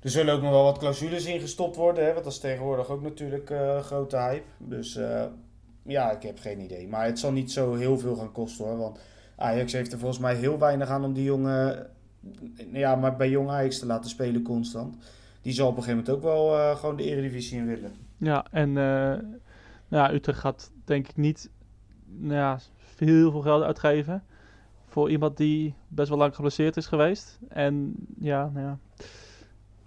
[0.00, 2.88] er zullen ook nog wel wat clausules in gestopt worden, hè, want dat is tegenwoordig
[2.88, 4.46] ook natuurlijk eh, grote hype.
[4.58, 5.24] Dus eh,
[5.82, 6.88] ja, ik heb geen idee.
[6.88, 8.76] Maar het zal niet zo heel veel gaan kosten hoor.
[8.76, 8.98] Want
[9.36, 11.90] Ajax heeft er volgens mij heel weinig aan om die jongen...
[12.72, 14.96] Ja, maar bij jong Ajax te laten spelen constant.
[15.44, 17.92] Die zal op een gegeven moment ook wel eh, gewoon de eredivisie in willen.
[18.16, 19.22] Ja, en eh, nou
[19.88, 21.50] ja, Utrecht gaat denk ik niet
[22.06, 22.58] nou ja,
[22.96, 24.22] heel veel geld uitgeven
[24.86, 27.38] voor iemand die best wel lang geblesseerd is geweest.
[27.48, 28.78] En ja, nou ja,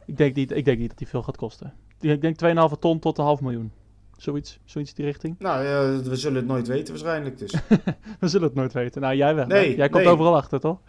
[0.05, 1.73] ik denk niet, ik denk niet dat die veel gaat kosten.
[1.99, 3.71] Ik denk 2,5 ton tot een half miljoen.
[4.17, 5.35] Zoiets, zoiets die richting.
[5.39, 7.53] Nou, ja, we zullen het nooit weten waarschijnlijk dus.
[8.19, 9.01] We zullen het nooit weten.
[9.01, 9.45] Nou, jij wel.
[9.45, 10.13] Nee, jij komt nee.
[10.13, 10.79] overal achter, toch?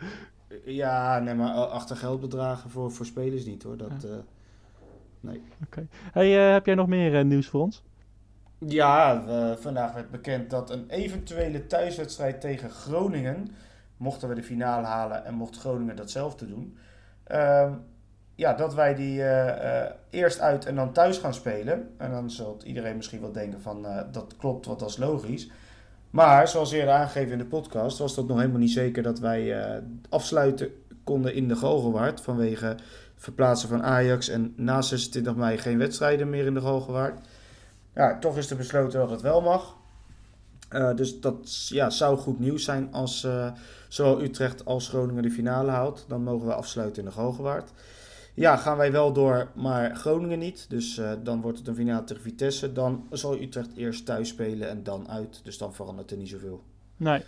[0.64, 3.76] ja, nee, maar achter geldbedragen voor, voor spelers niet hoor.
[3.76, 4.06] Dat,
[5.24, 7.82] eh, Hey, eh, heb jij nog meer eh, nieuws voor ons?
[8.58, 13.48] Ja, we- vandaag werd bekend dat een eventuele thuiswedstrijd tegen Groningen,
[13.96, 16.76] mochten we de finale halen en mocht Groningen datzelfde doen,
[17.24, 17.72] ehm,
[18.34, 21.88] ja, dat wij die eh, eerst uit en dan thuis gaan spelen.
[21.96, 25.50] En dan zult iedereen misschien wel denken van eh, dat klopt, wat dat is logisch.
[26.10, 29.60] Maar zoals eerder aangegeven in de podcast, was dat nog helemaal niet zeker dat wij
[29.62, 30.68] eh, afsluiten
[31.04, 32.76] konden in de Galgenwaard vanwege
[33.18, 37.26] verplaatsen van Ajax en na 26 mei geen wedstrijden meer in de Galgenwaard.
[37.94, 39.76] Ja, toch is er besloten dat het wel mag.
[40.68, 43.52] Eh, dus dat ja, zou goed nieuws zijn als eh,
[43.88, 46.04] zowel Utrecht als Groningen de finale haalt.
[46.08, 47.70] Dan mogen we afsluiten in de Galgenwaard.
[48.34, 50.66] Ja, gaan wij wel door, maar Groningen niet.
[50.68, 52.72] Dus eh, dan wordt het een finale tegen Vitesse.
[52.72, 55.40] Dan zal Utrecht eerst thuis spelen en dan uit.
[55.44, 56.62] Dus dan verandert er niet zoveel.
[56.96, 57.22] Nee.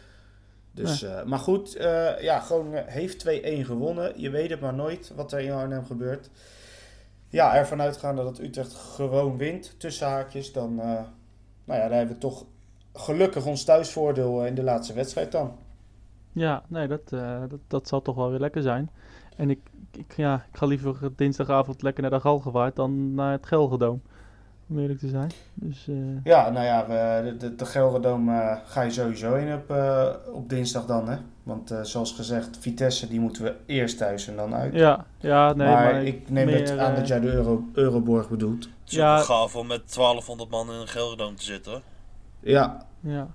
[0.72, 4.20] Dus, eh, maar goed, eh, ja, Groningen heeft 2-1 gewonnen.
[4.20, 6.30] Je weet het maar nooit wat er in Arnhem gebeurt.
[7.30, 10.86] Ja, ervan uitgaande dat Utrecht gewoon wint, tussen haakjes, dan, eh,
[11.64, 12.44] nou ja, dan hebben we toch
[12.94, 15.56] gelukkig ons thuisvoordeel eh, in de laatste wedstrijd dan.
[16.32, 18.90] Ja, nee, dat, eh, dat, dat zal toch wel weer lekker zijn.
[19.36, 19.60] En ik,
[19.92, 24.02] ik, ja, ik ga liever dinsdagavond lekker naar de Galgenwaard dan naar het Gelgedoom.
[24.70, 25.30] Om eerlijk te zijn.
[25.54, 29.54] Dus eh, Ja, nou ja, we, de, de, de Gelredome eh, ga je sowieso in
[29.54, 31.16] op, eh, op dinsdag dan, hè.
[31.42, 34.74] Want eh, zoals gezegd, Vitesse die moeten we eerst thuis en dan uit.
[34.74, 38.28] ja, ja, nee, maar, maar, ik neem meer, het aan dat jij de Euro, Euroborg
[38.28, 38.64] bedoelt.
[38.64, 39.18] Het is Ja.
[39.18, 41.72] gaaf om met 1200 man in een Gelredome te zitten.
[41.72, 41.80] hoor.
[42.40, 43.28] Ja, Ja,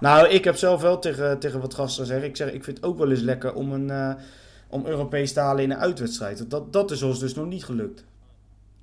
[0.00, 2.24] Nou, ik heb zelf wel tegen, tegen wat gasten gezegd.
[2.24, 4.14] Ik zeg, ik vind het ook wel eens lekker om, een, eh,
[4.68, 6.50] om Europees te halen in een uitwedstrijd.
[6.50, 8.04] Dat, dat is ons dus nog niet gelukt.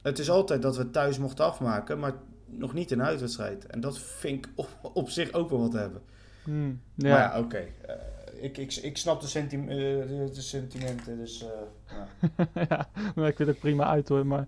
[0.02, 2.14] Het is altijd dat we thuis mochten afmaken, maar
[2.46, 3.66] nog niet in een uitwedstrijd.
[3.66, 6.02] En dat vind ik op, op zich ook wel wat hebben.
[6.44, 7.18] Hmm, Maar ja.
[7.18, 7.58] ja, oké.
[7.58, 7.96] Eh,
[8.44, 11.46] ik, ik, ik snap de, sentim- eh, de, de sentimenten, dus...
[11.46, 12.48] eh, ja.
[12.70, 14.46] ja, maar ik vind het prima uit hoor, maar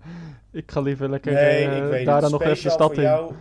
[0.52, 3.02] ik ga liever lekker Nee, daar dan nog even de stad voor in.
[3.10, 3.34] jou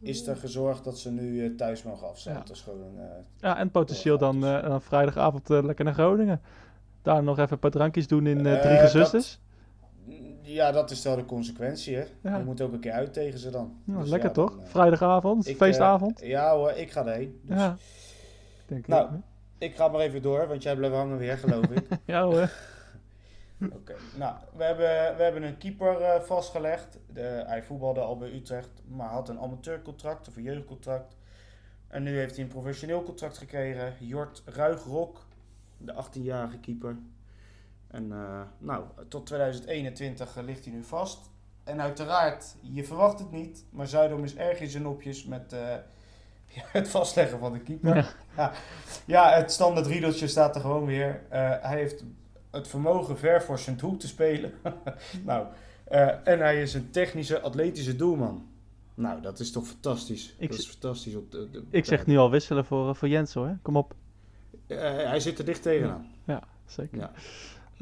[0.00, 2.40] is er gezorgd dat ze nu thuis mogen afzetten.
[2.42, 2.46] Ja.
[2.48, 2.94] Dat is gewoon...
[3.36, 6.40] Ja, en potentieel dan dan vrijdagavond lekker naar Groningen.
[7.02, 9.40] Daar nog even een paar drankjes doen in Drie dat- Gezusters.
[10.52, 12.04] Ja, dat is wel de consequentie, hè.
[12.22, 12.36] Ja.
[12.36, 13.76] Je moet ook een keer uit tegen ze dan.
[13.84, 14.50] Dus lekker ja, toch?
[14.50, 16.20] dan, eh, Vrijdagavond, ik, feestavond.
[16.22, 17.40] eh, ja hoor, ik ga erheen.
[17.42, 17.76] Dus ja.
[18.66, 19.14] Denk Nou.
[19.14, 19.20] ik.
[19.58, 21.86] Ik ga maar even door, want jij blijft hangen weer, geloof ik.
[22.04, 22.50] Ja hoor.
[23.78, 23.94] Oké.
[24.16, 26.98] Nou, we hebben, we hebben een keeper eh, vastgelegd.
[27.12, 31.16] De, hij voetbalde al bij Utrecht, maar had een amateurcontract of een jeugdcontract.
[31.88, 33.92] En nu heeft hij een professioneel contract gekregen.
[33.98, 35.26] Jort Ruigrok,
[35.78, 36.96] de 18-jarige keeper.
[37.90, 41.18] En eh, nou, tot 2021 ligt hij nu vast.
[41.64, 45.74] En uiteraard, je verwacht het niet, maar Zuidom is erg in zijn nopjes met eh,
[46.78, 47.96] het vastleggen van de keeper.
[47.96, 48.06] Ja.
[48.36, 48.52] Ja,
[49.06, 51.22] ja het standaard riedeltje staat er gewoon weer.
[51.28, 52.04] Eh, hij heeft
[52.50, 54.52] het vermogen ver voor zijn doel te spelen.
[55.24, 55.46] nou,
[55.84, 58.48] eh, en hij is een technische, atletische doelman.
[58.94, 60.34] Nou, dat is toch fantastisch.
[60.38, 61.14] Ik dat is fantastisch.
[61.14, 63.58] Op de, de- Ik zeg nu al wisselen voor, eh, voor Jens hoor.
[63.62, 63.94] Kom op.
[64.66, 66.06] Eh, hij zit er dicht tegenaan.
[66.24, 66.98] Ja, zeker.
[66.98, 67.10] Ja.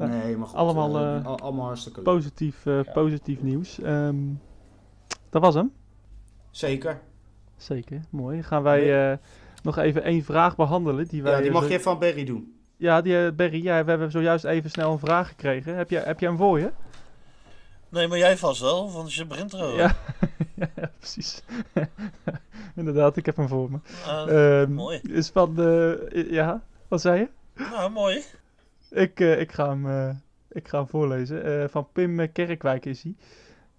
[0.07, 0.57] Nee, maar goed.
[0.57, 2.13] Allemaal, eh, eh, al- allemaal hartstikke leuk.
[2.15, 2.91] Positief, eh, Ja.
[2.91, 3.79] positief nieuws.
[3.81, 4.15] Ehm,
[5.29, 5.71] dat was hem.
[6.51, 7.01] Zeker.
[7.57, 8.43] Zeker, mooi.
[8.43, 9.17] Gaan wij eh,
[9.63, 11.07] nog even één vraag behandelen.
[11.07, 12.53] Die wij, Ja, die mag zo- je van Berry doen.
[12.77, 15.75] Ja, die, Berry, ja, we hebben zojuist even snel een vraag gekregen.
[15.75, 16.71] Heb jij, heb jij hem voor je?
[17.89, 19.77] Nee, maar jij vast wel, want je begint erover.
[19.77, 19.95] Ja.
[20.75, 21.43] ja, precies.
[22.75, 23.79] Inderdaad, ik heb hem voor me.
[24.07, 24.99] Ehm, mooi.
[25.03, 26.27] Is van de...
[26.29, 27.29] Ja, wat zei je?
[27.71, 28.23] Nou, mooi.
[28.89, 30.15] Ik, eh, ik, ga, hem, eh,
[30.49, 31.43] ik ga hem voorlezen.
[31.43, 33.15] Eh, van Pim Kerkwijk is hij.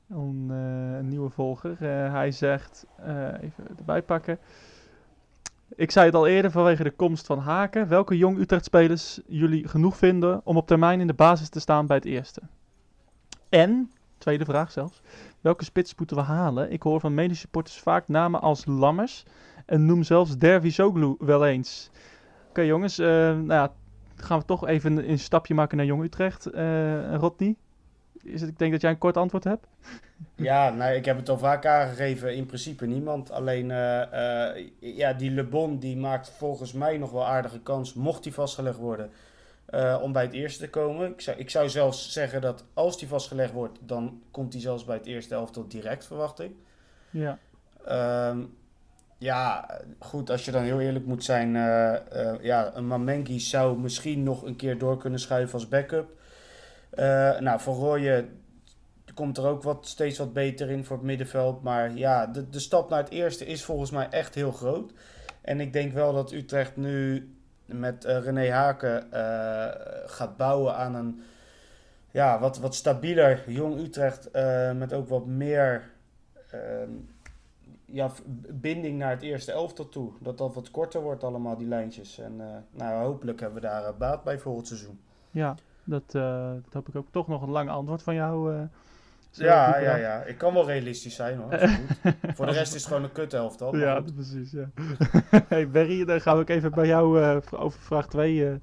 [0.09, 1.77] Een, nieuwe volger.
[2.13, 2.87] Hij zegt,
[3.41, 4.39] even erbij pakken.
[5.77, 7.89] Ik zei het al eerder vanwege de komst van Haken.
[7.89, 11.97] Welke jong Utrecht-spelers jullie genoeg vinden om op termijn in de basis te staan bij
[11.97, 12.41] het eerste?
[13.49, 15.03] En, tweede vraag zelfs,
[15.41, 16.73] welke spits moeten we halen?
[16.73, 19.25] Ik hoor van medesupporters vaak namen als Lammers
[19.67, 21.91] en noem zelfs Dervisoglu wel eens.
[22.49, 23.73] Oké jongens, nou ja,
[24.23, 26.47] gaan we toch even een, een stapje maken naar Jong Utrecht.
[26.47, 27.57] Eh Rodney,
[28.23, 29.67] is het, ik denk dat jij een kort antwoord hebt.
[30.35, 32.35] Ja, nou, ik heb het al vaak aangegeven.
[32.37, 33.31] In principe niemand.
[33.31, 37.95] Alleen, eh, eh, ja, die Le Bon die maakt volgens mij nog wel aardige kans,
[37.95, 39.11] mocht die vastgelegd worden,
[40.03, 41.11] om bij het eerste te komen.
[41.11, 44.85] Ik zou, ik zou zelfs zeggen dat als die vastgelegd wordt, dan komt hij zelfs
[44.85, 46.53] bij het eerste elftal direct, verwacht ik.
[47.11, 47.39] Ja,
[47.85, 48.45] Ehm,
[49.21, 53.79] ja, goed, als je dan heel eerlijk moet zijn, eh, eh, ja, een Mamengi zou
[53.79, 56.11] misschien nog een keer door kunnen schuiven als backup.
[56.91, 58.43] Eh, nou, Rooyen
[59.15, 61.63] komt er ook wat, steeds wat beter in voor het middenveld.
[61.63, 64.93] Maar ja, de, de stap naar het eerste is volgens mij echt heel groot.
[65.41, 67.29] En ik denk wel dat Utrecht nu
[67.67, 69.07] met René Haken
[70.07, 71.23] gaat bouwen aan een
[72.11, 74.29] ja, wat, wat stabieler jong Utrecht.
[74.75, 75.91] met ook wat meer
[76.51, 76.91] ehm,
[77.85, 78.11] ja,
[78.51, 80.13] binding naar het eerste elftal toe.
[80.21, 82.19] Dat dat wat korter wordt allemaal, die lijntjes.
[82.19, 84.99] En eh, nou, hopelijk hebben we daar eh, baat bij volgend seizoen.
[85.31, 87.07] ja dat, eh, dat hoop ik ook.
[87.11, 88.55] Toch nog een lang antwoord van jou.
[89.31, 90.23] Ja, ja, ja.
[90.23, 91.59] Ik kan wel realistisch zijn hoor.
[92.37, 93.73] Voor de rest is het gewoon een kut elftal.
[93.73, 94.15] maar Ja, goed.
[94.15, 94.51] precies.
[94.51, 94.71] Ja.
[95.49, 97.21] hey Barry, dan gaan we ook even bij jou
[97.51, 98.59] over vraag 2.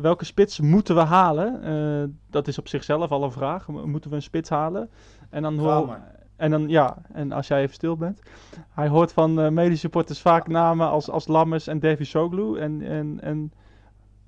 [0.00, 2.18] welke spits moeten we halen?
[2.30, 3.68] Dat is op zichzelf al een vraag.
[3.68, 4.90] Mo- Moeten we een spits halen?
[5.30, 5.96] En dan, hoe.
[6.36, 8.20] En dan ja, en als jij even stil bent.
[8.70, 12.58] Hij hoort van eh medesupporters vaak namen als, als Lammers en Davy Soglu.
[12.58, 13.52] En, en, en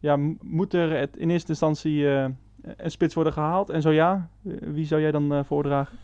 [0.01, 2.27] ja, moet er het in eerste instantie eh,
[2.77, 3.71] een spits worden gehaald?
[3.71, 5.99] En zo ja, eh, wie zou jij dan voordragen?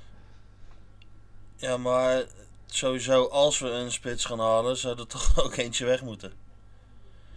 [1.56, 2.24] Ja, maar
[2.66, 6.41] sowieso als we een spits gaan halen, zou er toch ook eentje weg moeten.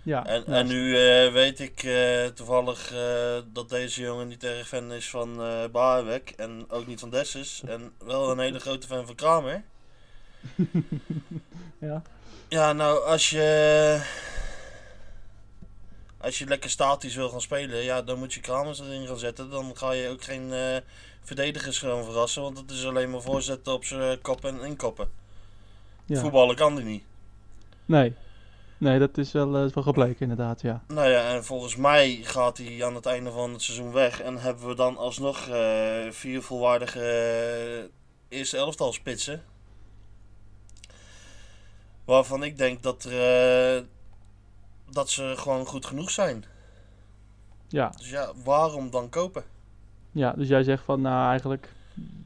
[0.05, 4.67] Ja, En, en nu eh, weet ik eh, toevallig eh, dat deze jongen niet erg
[4.67, 5.37] fan is van
[5.71, 7.63] Baarwek en ook niet van Dessus.
[7.67, 9.63] En wel een hele grote fan van Kramer.
[11.79, 12.01] ja.
[12.47, 14.01] Ja, nou, als je.
[16.17, 19.49] Als je lekker statisch wil gaan spelen, ja, dan moet je Kramers erin gaan zetten.
[19.49, 20.53] Dan ga je ook geen
[21.23, 25.09] verdedigers gewoon verrassen, want het is alleen maar voorzetten op zijn kop en inkoppen.
[26.05, 26.19] ja.
[26.19, 27.03] Voetballen kan die niet.
[27.85, 28.13] Nee.
[28.77, 30.83] Nee, dat is wel, is wel gebleken inderdaad, ja.
[30.87, 34.21] Nou ja, en volgens mij gaat hij aan het einde van het seizoen weg.
[34.21, 39.43] En hebben we dan alsnog eh, vier volwaardige eh, eerste elftal spitsen.
[42.05, 43.85] Waarvan ik denk dat, er,
[44.89, 46.45] dat ze gewoon goed genoeg zijn.
[47.67, 49.43] Ja, Dus ja, waarom dan kopen?
[50.11, 51.73] ja, dus jij zegt van, nou eigenlijk,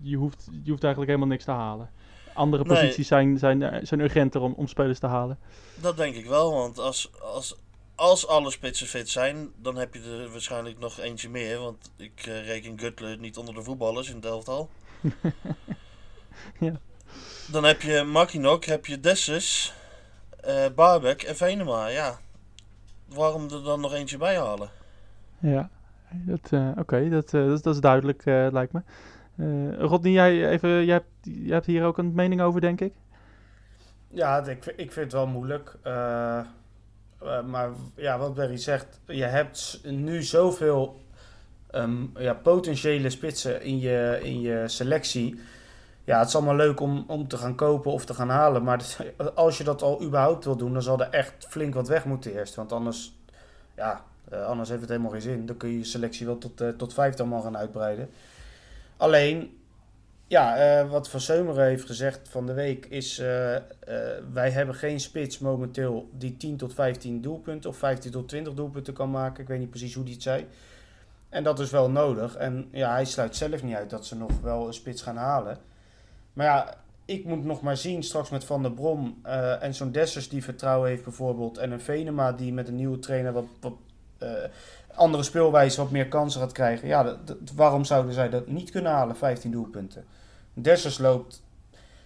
[0.01, 1.89] je hoeft, je hoeft eigenlijk helemaal niks te halen.
[2.39, 2.75] Andere Nee.
[2.75, 5.37] posities zijn, zijn, eh, zijn urgenter om, om spelers te halen.
[5.75, 7.55] Dat denk ik wel, want als, als,
[7.95, 11.59] als alle spitsen fit zijn, dan heb je er waarschijnlijk nog eentje meer.
[11.59, 14.69] Want ik eh, reken Gutler niet onder de voetballers in het elftal.
[16.59, 16.73] Ja.
[17.51, 19.73] Dan heb je Makinok, heb je Dessus,
[20.75, 21.87] Barbek en Venema.
[21.87, 22.19] Ja,
[23.07, 24.69] waarom er dan nog eentje bij halen?
[25.39, 25.69] Ja,
[26.11, 28.81] dat, oké, dat, dat, is- dat is duidelijk, lijkt me.
[29.39, 32.93] Eh Rodney, jij, even, jij, hebt, jij hebt hier ook een mening over, denk ik?
[34.07, 35.77] Ja, ik, ik vind het wel moeilijk.
[35.83, 36.39] Eh,
[37.21, 41.01] eh, maar ja, wat Berry zegt, je hebt nu zoveel
[41.71, 45.39] ehm, ja, potentiële spitsen in je, in je selectie.
[46.03, 48.63] Ja, het is allemaal leuk om, om te gaan kopen of te gaan halen.
[48.63, 48.97] Maar dat-
[49.35, 52.33] als je dat al überhaupt wil doen, dan zal er echt flink wat weg moeten
[52.33, 52.55] eerst.
[52.55, 53.13] Want anders,
[53.75, 54.03] ja,
[54.47, 55.45] anders heeft het helemaal geen zin.
[55.45, 58.09] Dan kun je je selectie wel tot, tot vijftal man gaan uitbreiden.
[58.99, 59.57] Alleen,
[60.27, 63.19] ja, eh, wat Van Seumeren heeft gezegd van de week is...
[63.19, 63.61] eh, eh,
[64.33, 67.69] wij hebben geen spits momenteel die 10 tot 15 doelpunten...
[67.69, 69.41] of 15 tot 20 doelpunten kan maken.
[69.41, 70.47] Ik weet niet precies hoe die het zei.
[71.29, 72.35] En dat is wel nodig.
[72.35, 75.57] En ja, hij sluit zelf niet uit dat ze nog wel een spits gaan halen.
[76.33, 79.19] Maar ja, ik moet nog maar zien straks met Van der Brom...
[79.59, 81.57] en zo'n Dessers die vertrouwen heeft bijvoorbeeld...
[81.57, 83.47] en een Venema die met een nieuwe trainer wat...
[83.59, 83.73] wat
[84.99, 86.87] andere speelwijze wat meer kansen gaat krijgen.
[86.87, 90.05] Ja, dat- dat- waarom zouden zij dat niet kunnen halen, 15 doelpunten?
[90.53, 91.43] Dessers loopt,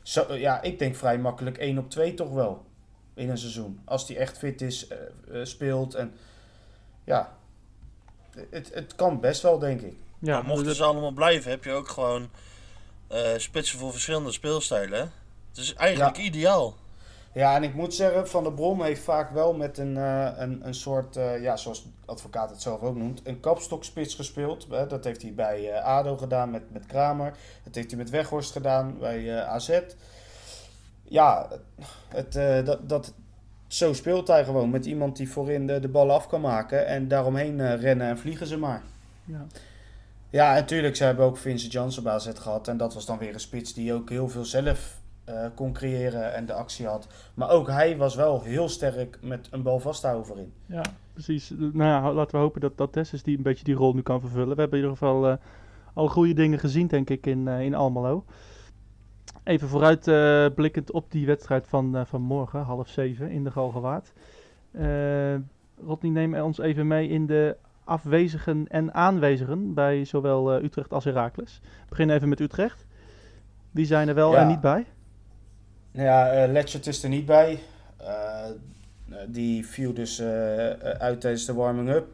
[0.02, 2.66] zo, ja, ik denk vrij makkelijk 1 op 2 toch wel
[3.14, 3.80] in een seizoen.
[3.86, 4.98] Als die echt fit is, eh,
[5.32, 6.14] eh, speelt en
[7.04, 7.36] ja,
[8.50, 9.96] het, het kan best wel, denk ik.
[10.20, 12.30] Ja, maar mochten dat- ze allemaal blijven, heb je ook gewoon
[13.08, 15.00] eh, spitsen voor verschillende speelstijlen.
[15.50, 16.76] Het is eigenlijk ideaal.
[17.34, 20.68] Ja, en ik moet zeggen, Van der Brom heeft vaak wel met een, eh, een,
[20.68, 24.68] een soort, eh, ja, zoals de advocaat het zelf ook noemt, een kapstokspits gespeeld.
[24.70, 27.38] Dat heeft hij bij eh, ADO gedaan met, met Kramer.
[27.64, 29.80] Dat heeft hij met Weghorst gedaan bij AZ.
[31.04, 31.50] Ja,
[32.08, 32.34] het,
[32.66, 33.14] dat, dat,
[33.68, 36.88] zo speelt hij gewoon met iemand die voorin de, de bal af kan maken.
[36.88, 38.84] En daaromheen rennen en vliegen ze maar.
[39.26, 39.46] ja.
[40.30, 42.68] Ja, natuurlijk, ze hebben ook Vincent Janssen bij AZ gehad.
[42.68, 46.34] En dat was dan weer een spits die ook heel veel zelf eh, kon creëren
[46.34, 47.08] en de actie had.
[47.34, 50.54] Maar ook hij was wel heel sterk met een bal vasthouden voorin.
[50.66, 50.82] Ja,
[51.14, 51.50] precies.
[51.58, 54.20] Nou ja, laten we hopen dat, dat Dessus die een beetje die rol nu kan
[54.20, 54.56] vervullen.
[54.56, 55.36] We hebben in ieder geval eh,
[55.94, 58.26] al goede dingen gezien, denk ik, in, eh, in Almelo.
[59.44, 64.14] Even vooruit eh, blikkend op die wedstrijd van, van morgen, half zeven, in de Galgenwaard.
[65.86, 71.60] Rodney, neem ons even mee in de afwezigen en aanwezigen bij zowel Utrecht als Heracles.
[71.64, 72.86] We beginnen even met Utrecht.
[73.72, 74.38] Wie zijn er wel Ja.
[74.42, 74.86] en niet bij?
[75.94, 77.60] Nou ja, eh Letchert is er niet bij.
[77.98, 78.46] Eh,
[79.28, 82.08] die viel dus eh, eh, uit tijdens de warming-up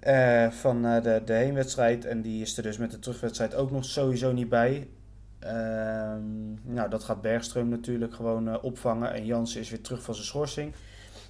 [0.00, 2.04] eh, van eh, de, de heenwedstrijd.
[2.04, 4.88] En die is er dus met de terugwedstrijd ook nog sowieso niet bij.
[5.38, 9.12] Ehm, nou, dat gaat Bergström natuurlijk gewoon eh, opvangen.
[9.12, 10.74] En Jansen is weer terug van zijn schorsing.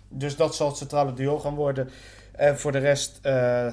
[0.09, 1.89] Dus dat zal het centrale duo gaan worden.
[2.33, 3.73] En voor de rest, eh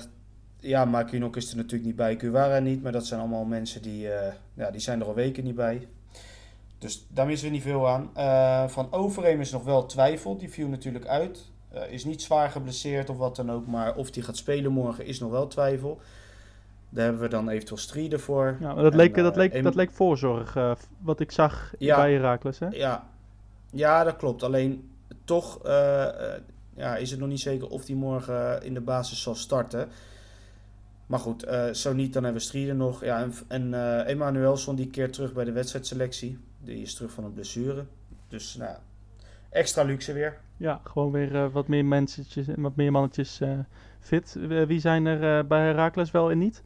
[0.59, 2.15] ja, Makinok is er natuurlijk niet bij.
[2.15, 2.83] Kuwara niet.
[2.83, 5.87] Maar dat zijn allemaal mensen die, eh, ja, die zijn er al weken niet bij.
[6.79, 8.09] Dus daar missen we niet veel aan.
[8.13, 10.37] Eh, van Overeem is nog wel twijfel.
[10.37, 11.51] Die viel natuurlijk uit.
[11.69, 13.67] Eh, is niet zwaar geblesseerd of wat dan ook.
[13.67, 15.99] Maar of die gaat spelen morgen is nog wel twijfel.
[16.89, 18.57] Daar hebben we dan eventueel Strieden voor.
[18.59, 21.73] Ja, dat, En, leek, eh, dat, leek, Em- dat leek voorzorg, eh, wat ik zag
[21.77, 21.95] Ja.
[21.95, 22.59] bij Heracles.
[22.59, 22.67] Hè?
[22.67, 23.07] Ja.
[23.71, 24.43] ja, dat klopt.
[24.43, 24.89] Alleen
[25.23, 26.41] toch eh, eh,
[26.75, 29.89] ja, is het nog niet zeker of die morgen in de basis zal starten.
[31.09, 33.03] Maar goed, eh, zo niet, dan hebben we Strieden nog.
[33.03, 36.37] Ja, en en eh Emanuelson die keert terug bij de wedstrijdselectie.
[36.63, 37.85] Die is terug van een blessure.
[38.27, 38.77] Dus nou,
[39.49, 40.37] extra luxe weer.
[40.57, 43.39] Ja, gewoon weer eh, wat meer mensentjes en wat meer mannetjes
[43.99, 44.37] fit.
[44.67, 46.63] Wie zijn er bij Heracles wel en niet?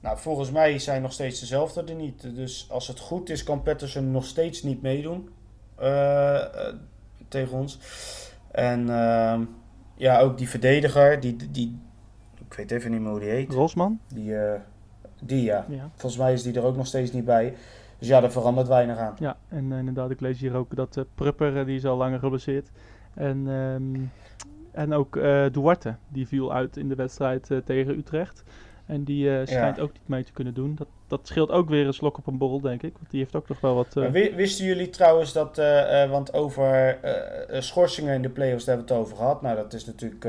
[0.00, 2.34] Nou, volgens mij zijn nog steeds dezelfde er niet.
[2.34, 5.28] Dus als het goed is, kan Patterson nog steeds niet meedoen
[7.28, 7.78] tegen ons.
[8.50, 9.44] En ehm,
[9.96, 11.78] ja, ook die verdediger, die, die,
[12.54, 13.52] ik weet even niet meer hoe die heet.
[13.52, 13.98] Rosman?
[14.08, 14.60] Die, eh,
[15.22, 15.90] die ja, Ja.
[15.90, 17.54] volgens mij is die er ook nog steeds niet bij.
[17.98, 19.14] Dus ja, daar verandert weinig aan.
[19.18, 22.18] Ja, en eh, inderdaad, ik lees hier ook dat eh, Prupper, die is al langer
[22.18, 22.70] geblesseerd.
[23.14, 24.00] En, ehm,
[24.72, 25.12] en ook
[25.52, 28.42] Duarte, die viel uit in de wedstrijd tegen Utrecht.
[28.86, 30.74] En die eh, schijnt ook niet mee te kunnen doen.
[30.74, 32.92] Dat, dat scheelt ook weer een slok op een borrel, denk ik.
[32.94, 33.96] Want die heeft ook nog wel wat...
[33.96, 36.98] eh, wisten jullie trouwens dat, eh, want over
[37.48, 39.42] schorsingen in de play-offs, daar hebben we het over gehad.
[39.42, 40.26] Nou, dat is natuurlijk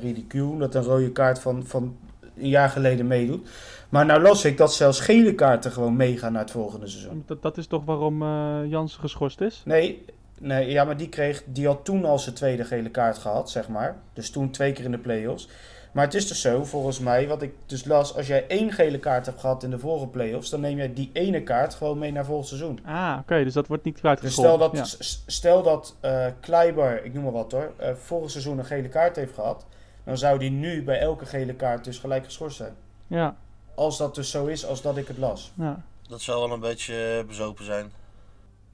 [0.00, 1.96] ridicuul, dat een rode kaart van, van
[2.36, 3.48] een jaar geleden meedoet.
[3.88, 7.22] Maar nou las ik dat zelfs gele kaarten gewoon meegaan naar het volgende seizoen.
[7.26, 8.22] dat, dat is toch waarom
[8.66, 9.62] Jans geschorst is?
[9.64, 10.04] Nee,
[10.38, 13.68] nee, ja, maar die, kreeg, die had toen al zijn tweede gele kaart gehad, zeg
[13.68, 13.96] maar.
[14.12, 15.48] Dus toen twee keer in de play-offs.
[15.92, 18.98] Maar het is dus zo, volgens mij, wat ik dus las, als jij één gele
[18.98, 22.12] kaart hebt gehad in de vorige play-offs, dan neem jij die ene kaart gewoon mee
[22.12, 22.78] naar volgend seizoen.
[22.84, 24.52] Ah, oké, dus dat wordt niet Dus kwijtgescholden.
[24.52, 25.06] stel dat, Ja.
[25.26, 29.16] stel dat eh Kleiber, ik noem maar wat hoor, eh vorig seizoen een gele kaart
[29.16, 29.66] heeft gehad,
[30.04, 32.72] dan zou die nu bij elke gele kaart dus gelijk geschorst zijn.
[33.06, 33.36] Ja,
[33.74, 35.52] Als dat dus zo is als dat ik het las.
[35.54, 35.82] ja.
[36.08, 37.92] Dat zou wel een beetje eh, bezopen zijn.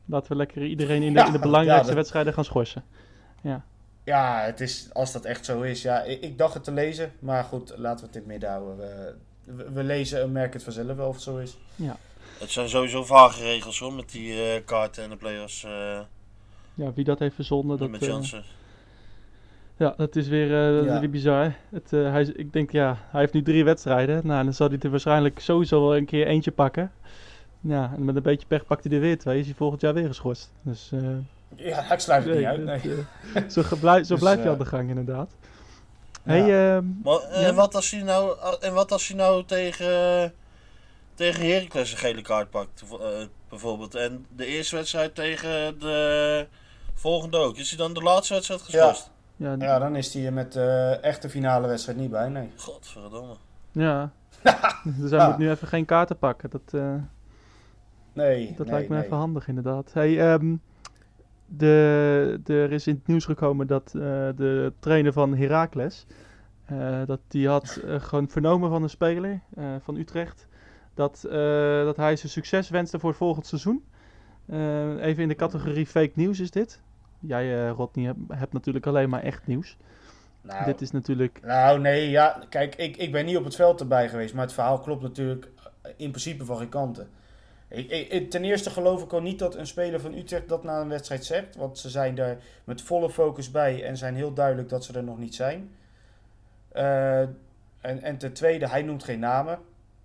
[0.04, 2.84] Laten we lekker iedereen in de, Ja, in de belangrijkste ja, dat- wedstrijden gaan schorsen.
[3.42, 3.64] Ja,
[4.14, 5.82] het is, als dat echt zo is.
[5.82, 8.50] Ja, ik, ik dacht het te lezen, maar goed, laten we het in het midden
[8.50, 8.76] houden.
[8.76, 9.14] We,
[9.44, 11.56] we, we lezen en merken het vanzelf wel of het zo is.
[12.38, 16.00] Het zijn sowieso vage regels hoor, met die eh, kaarten en de players eh,
[16.74, 18.42] Ja, wie dat heeft verzonnen, dat, met eh, Jansen.
[19.76, 21.00] ja, dat is weer, eh, dat is Ja.
[21.00, 21.54] weer bizar.
[21.70, 24.26] Het, eh, hij, ik denk, ja, hij heeft nu drie wedstrijden.
[24.26, 26.92] Nou, dan zal hij er waarschijnlijk sowieso wel een keer eentje pakken.
[27.60, 29.38] Ja, en met een beetje pech pakt hij er weer twee.
[29.38, 30.52] Is hij volgend jaar weer geschorst.
[30.62, 31.00] Dus eh,
[31.54, 32.64] Ja, ik sluit het niet uit.
[32.64, 32.80] Nee.
[33.34, 35.30] eh, zo zo Dus, blijf je eh, aan de gang, inderdaad.
[36.24, 36.32] Ja.
[36.32, 37.54] Hey, ehm, Maar, eh, Ja.
[37.54, 40.32] wat als hij nou, en wat als hij nou tegen,
[41.14, 42.98] tegen Heracles een gele kaart pakt, eh,
[43.48, 43.94] bijvoorbeeld.
[43.94, 46.46] En de eerste wedstrijd tegen de
[46.94, 47.56] volgende ook.
[47.56, 49.10] Is hij dan de laatste wedstrijd geschorst?
[49.36, 52.28] ja, ja, Ja, dan is hij er met de echte finale wedstrijd niet bij.
[52.28, 52.52] Nee.
[52.56, 53.34] Godverdomme.
[54.84, 55.28] dus hij Ja.
[55.28, 56.50] moet nu even geen kaarten pakken.
[56.50, 56.94] Dat, eh,
[58.12, 59.04] Nee, Dat nee, lijkt me nee.
[59.04, 59.90] even handig, inderdaad.
[59.92, 60.54] Hey, ehm,
[61.46, 64.00] de, er is in het nieuws gekomen dat eh,
[64.36, 66.06] de trainer van Heracles,
[66.64, 69.40] eh, dat die had eh, gewoon vernomen van een speler
[69.80, 70.46] van Utrecht,
[70.94, 71.20] dat,
[71.84, 73.84] dat hij ze succes wenste voor het volgend seizoen.
[75.00, 76.80] Even in de categorie fake nieuws is dit.
[77.20, 79.76] Jij, Rodney, hebt, hebt natuurlijk alleen maar echt nieuws.
[80.40, 81.40] Nou, Dit is natuurlijk...
[81.42, 84.52] Nou, nee, ja, kijk, ik, ik ben niet op het veld erbij geweest, maar het
[84.52, 85.48] verhaal klopt natuurlijk
[85.96, 87.08] in principe van geen kanten.
[87.68, 90.80] Ik, ik- ten eerste geloof ik al niet dat een speler van Utrecht dat na
[90.80, 94.68] een wedstrijd zegt, want ze zijn daar met volle focus bij en zijn heel duidelijk
[94.68, 95.70] dat ze er nog niet zijn.
[96.68, 97.20] Eh,
[97.80, 99.58] en, en ten tweede, hij noemt geen namen.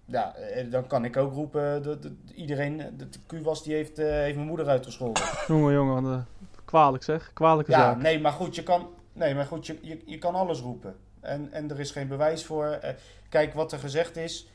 [0.05, 3.99] Ja, eh, dan kan ik ook roepen, dat, dat iedereen, de, de Q-was die heeft,
[3.99, 5.23] eh, heeft mijn moeder uitgescholden.
[5.47, 6.19] Jongen, jongen, eh,
[6.65, 7.31] kwalijk zeg.
[7.33, 7.97] Kwalijke Ja, zaak.
[8.01, 10.95] nee, maar goed, je kan, nee, maar goed, je, je, je kan alles roepen.
[11.19, 12.65] En, en er is geen bewijs voor.
[12.65, 12.93] Eh,
[13.29, 14.49] kijk, wat er gezegd is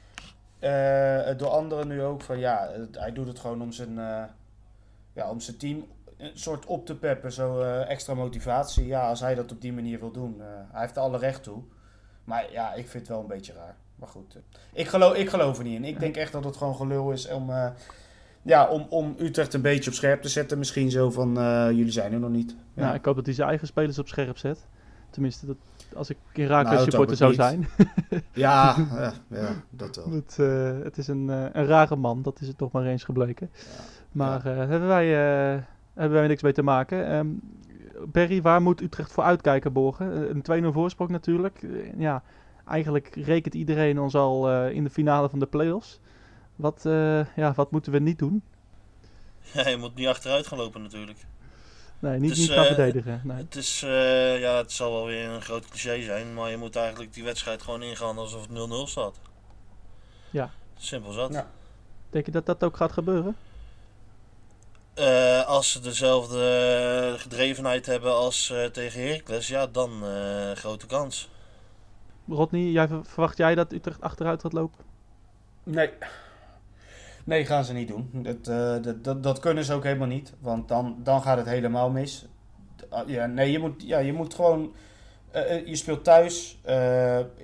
[0.67, 4.23] eh, door anderen nu ook van ja, hij doet het gewoon om zijn, eh,
[5.13, 5.87] ja, om zijn team
[6.17, 8.87] een soort op te peppen, zo eh, extra motivatie.
[8.87, 10.41] Ja, als hij dat op die manier wil doen,
[10.73, 11.63] hij heeft er alle recht toe.
[12.25, 13.77] Maar ja, ik vind het wel een beetje raar.
[13.97, 14.39] maar goed.
[14.73, 15.85] Ik geloof, ik geloof er niet in.
[15.85, 17.51] Ik denk echt dat het gewoon gelul is om,
[18.43, 20.59] ja, om, om Utrecht een beetje op scherp te zetten.
[20.59, 21.35] Misschien zo van,
[21.75, 22.57] jullie zijn er nog niet.
[22.75, 22.83] Ja.
[22.83, 24.67] Nou, ik hoop dat hij zijn eigen spelers op scherp zet.
[25.11, 25.57] Tenminste, dat,
[25.95, 27.69] als ik Herakles Nou, dat supporter zou ik niet.
[27.79, 28.23] zijn.
[28.33, 30.11] ja, ja, ja, dat wel.
[30.11, 33.05] het, eh, het is een, eh, een rare man, dat is het toch maar eens
[33.05, 33.51] gebleken.
[34.13, 35.07] Maar eh, hebben, wij,
[35.55, 35.63] eh,
[35.95, 37.07] hebben wij niks mee te maken.
[37.07, 37.27] Ehm
[38.13, 40.31] Berry, waar moet Utrecht voor uitkijken, Borgen?
[40.31, 41.67] Een 2-0 voorsprong natuurlijk.
[41.99, 42.23] Ja,
[42.67, 46.01] eigenlijk rekent iedereen ons al eh, in de finale van de play-offs.
[46.57, 48.43] Wat, eh, ja, wat moeten we niet doen?
[49.53, 51.19] Ja, je moet niet achteruit gaan lopen natuurlijk.
[51.99, 53.21] Nee, niet, Dus, niet gaan eh, verdedigen.
[53.25, 53.37] Nee.
[53.37, 56.77] Het is, eh, ja, het zal wel weer een groot cliché zijn, maar je moet
[56.77, 59.17] eigenlijk die wedstrijd gewoon ingaan alsof het 0-0 staat.
[60.31, 60.51] Ja.
[60.79, 61.33] Simpel zat.
[61.33, 61.47] Ja.
[62.11, 63.37] Denk je dat dat ook gaat gebeuren?
[64.95, 71.29] Eh, als ze dezelfde gedrevenheid hebben als eh, tegen Heracles, ja, dan eh, grote kans.
[72.29, 74.85] Rodney, jij, ver- verwacht jij dat Utrecht achteruit gaat lopen?
[75.63, 75.91] Nee.
[77.27, 78.11] Nee, gaan ze niet doen.
[78.13, 80.33] Dat, eh, dat, dat, dat kunnen ze ook helemaal niet.
[80.41, 82.27] Want dan, dan gaat het helemaal mis.
[82.89, 84.75] Ah, Ja, nee, je moet, ja, je moet gewoon...
[85.31, 86.59] eh, eh, je speelt thuis.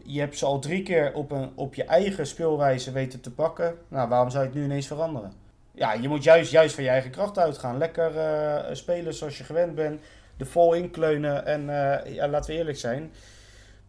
[0.04, 3.74] je hebt ze al drie keer op, een, op je eigen speelwijze weten te pakken.
[3.88, 5.32] Nou, waarom zou je het nu ineens veranderen?
[5.74, 7.78] Ja, je moet juist, juist van je eigen kracht uitgaan.
[7.78, 8.12] Lekker
[8.76, 10.00] spelen zoals je gewend bent.
[10.36, 11.46] De vol inkleunen.
[11.46, 11.62] En
[12.12, 13.12] ja, laten we eerlijk zijn.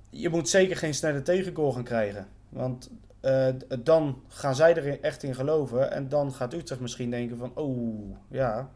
[0.09, 2.27] Je moet zeker geen snelle tegengoal gaan krijgen.
[2.49, 2.89] Want
[3.23, 3.47] eh,
[3.83, 5.91] dan gaan zij er echt in geloven.
[5.91, 7.51] En dan gaat Utrecht misschien denken van...
[7.55, 8.69] Oh, ja.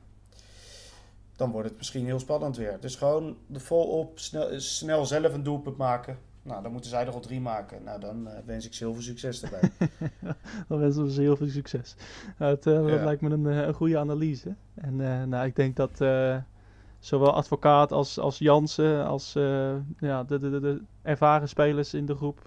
[1.36, 2.78] Dan wordt het misschien heel spannend weer.
[2.80, 6.18] Dus gewoon de volop, snel, snel zelf een doelpunt maken.
[6.42, 7.84] Nou, dan moeten zij er al drie maken.
[7.84, 9.72] Nou, dan eh, wens ik ze heel veel succes erbij.
[10.68, 11.96] Dan wensen we ze heel veel succes.
[12.38, 14.56] Nou, het, eh, dat lijkt me een, een goede analyse.
[14.76, 14.96] En
[15.30, 15.98] nou, ik denk dat
[17.00, 19.34] zowel advocaat als, als Jansen, als
[20.00, 22.40] ja, de, de, de, de ervaren spelers in de groep,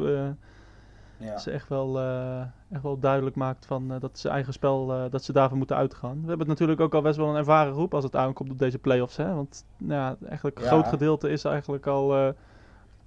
[1.21, 1.39] ja.
[1.39, 2.41] ze echt wel, eh,
[2.73, 5.77] echt wel duidelijk maakt van, eh, dat ze eigen spel, eh, dat ze daarvan moeten
[5.77, 6.13] uitgaan.
[6.23, 8.59] We hebben het natuurlijk ook al best wel een ervaren groep als het aankomt op
[8.59, 9.17] deze play-offs.
[9.17, 9.35] Hè?
[9.35, 10.71] Want nou, ja, eigenlijk een Ja.
[10.71, 12.35] groot gedeelte is eigenlijk al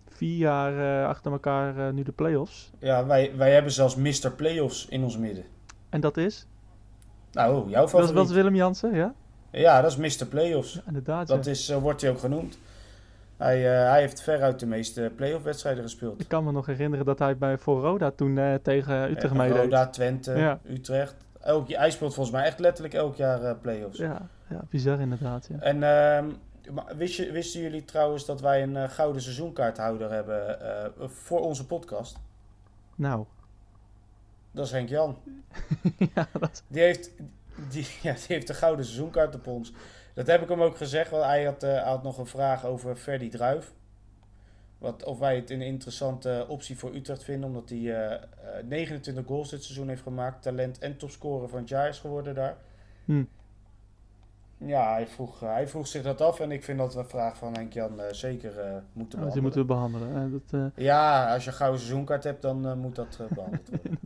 [0.09, 2.71] vier jaar achter elkaar nu de play-offs.
[2.79, 4.31] ja, wij, wij hebben zelfs Mr.
[4.35, 5.43] Playoffs in ons midden.
[5.89, 6.47] En dat is?
[7.31, 8.15] Nou, jouw Dat is, favoriet.
[8.15, 9.13] dat is Willem Jansen, ja?
[9.51, 10.25] Ja, dat is Mr.
[10.25, 10.73] Playoffs.
[10.73, 11.27] Ja, inderdaad.
[11.27, 12.57] Dat is, wordt hij ook genoemd.
[13.43, 16.21] Hij, eh, hij heeft veruit de meeste playoff wedstrijden gespeeld.
[16.21, 19.39] Ik kan me nog herinneren dat hij bij voor Roda toen eh, tegen Utrecht Eh,
[19.39, 19.57] meedeed.
[19.57, 20.59] Roda, Twente, Ja.
[20.67, 21.15] Utrecht.
[21.41, 23.97] Elk, hij speelt volgens mij echt letterlijk elk jaar playoffs.
[23.97, 25.49] Ja, ja, bizar inderdaad.
[25.51, 25.59] Ja.
[25.59, 26.29] En ehm,
[26.97, 30.57] wist je, wisten jullie trouwens dat wij een gouden seizoenkaarthouder hebben
[31.09, 32.19] voor onze podcast?
[32.95, 33.25] Nou,
[34.51, 35.17] Dat is Henk Jan.
[36.15, 37.11] ja, dat, Die heeft,
[37.69, 39.73] die, ja, die heeft de gouden seizoenkaart op ons.
[40.13, 42.65] Dat heb ik hem ook gezegd, want hij had, eh, hij had nog een vraag
[42.65, 43.73] over Ferdy Druif.
[44.77, 48.19] Wat, of wij het een interessante optie voor Utrecht vinden, omdat hij eh, eh,
[48.65, 50.41] 29 goals dit seizoen heeft gemaakt.
[50.41, 52.57] Talent en topscorer van het jaar is geworden daar.
[53.05, 53.23] Hm.
[54.65, 57.07] Ja, hij vroeg, eh, hij vroeg zich dat af en ik vind dat we een
[57.07, 59.41] vraag van Henk Jan eh, zeker eh, moeten ja, die behandelen.
[59.43, 60.15] moeten we behandelen.
[60.15, 60.29] hè.
[60.31, 63.99] dat, Ja, als je een gouden seizoenkaart hebt, dan moet dat eh, behandeld worden.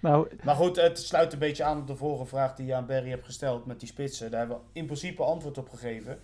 [0.00, 2.86] Nou, Maar goed, het sluit een beetje aan op de vorige vraag die je aan
[2.86, 4.30] Barry hebt gesteld met die spitsen.
[4.30, 6.18] Daar hebben we in principe antwoord op gegeven.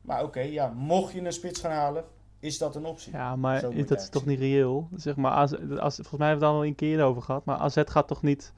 [0.00, 2.04] Maar oké, ja, mocht je een spits gaan halen,
[2.38, 3.12] is dat een optie.
[3.12, 4.88] ja, maar dat is toch niet reëel?
[4.96, 7.44] Zeg maar, AZ, als, volgens mij hebben we het al een keer over gehad.
[7.44, 8.52] Maar AZ gaat toch niet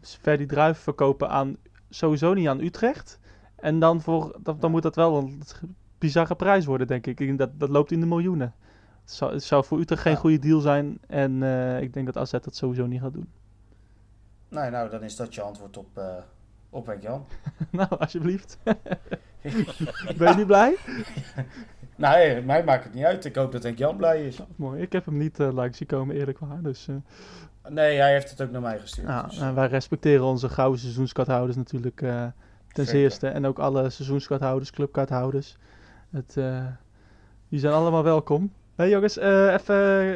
[0.00, 1.56] Ferdy Druif verkopen aan,
[1.94, 3.18] sowieso niet aan Utrecht.
[3.56, 5.42] En dan, voor, dan, dan moet dat wel een
[5.98, 7.38] bizarre prijs worden, denk ik.
[7.38, 8.54] Dat, dat loopt in de miljoenen.
[9.02, 10.98] Het zou, het zou voor Utrecht geen goede deal zijn.
[11.06, 13.28] En eh, ik denk dat AZ dat sowieso niet gaat doen.
[14.48, 16.14] Nou, nou, dan is dat je antwoord op, eh
[16.72, 17.26] op Henk Jan.
[17.70, 18.58] nou, alsjeblieft.
[20.18, 20.76] ben je niet blij?
[21.96, 23.24] Hey, mij maakt het niet uit.
[23.24, 24.38] Ik hoop dat Henk Jan blij is.
[24.38, 24.82] Nou, mooi.
[24.82, 26.62] Ik heb hem niet uh, langs zien komen, eerlijk waar.
[26.62, 26.96] Dus, uh,
[27.68, 29.06] Nee, hij heeft het ook naar mij gestuurd.
[29.06, 29.38] nou, dus.
[29.38, 32.32] en wij respecteren onze gouden seizoenskaarthouders natuurlijk uh, ten
[32.84, 33.00] Zeker.
[33.00, 33.28] zeerste.
[33.28, 35.56] En ook alle seizoenskaarthouders, clubkaarthouders.
[36.10, 36.66] Het, uh,
[37.48, 38.52] die zijn allemaal welkom.
[38.74, 39.74] Hé hey jongens, uh, even,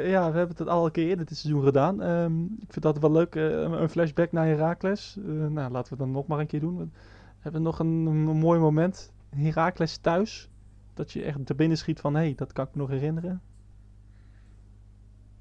[0.09, 2.01] ja, we hebben het al een keer eerder dit seizoen gedaan.
[2.01, 5.16] Um, ik vind dat wel leuk, een flashback naar Heracles.
[5.18, 6.78] Uh, nou, laten we dan nog maar een keer doen.
[6.78, 6.88] We
[7.38, 9.12] hebben nog een, een mooi moment.
[9.36, 10.51] Heracles thuis.
[10.94, 13.42] Dat je echt er binnen schiet van, hé, hey, dat kan ik me nog herinneren.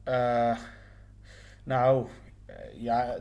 [0.06, 0.58] Uh,
[1.66, 2.08] nou,
[2.80, 3.16] ja,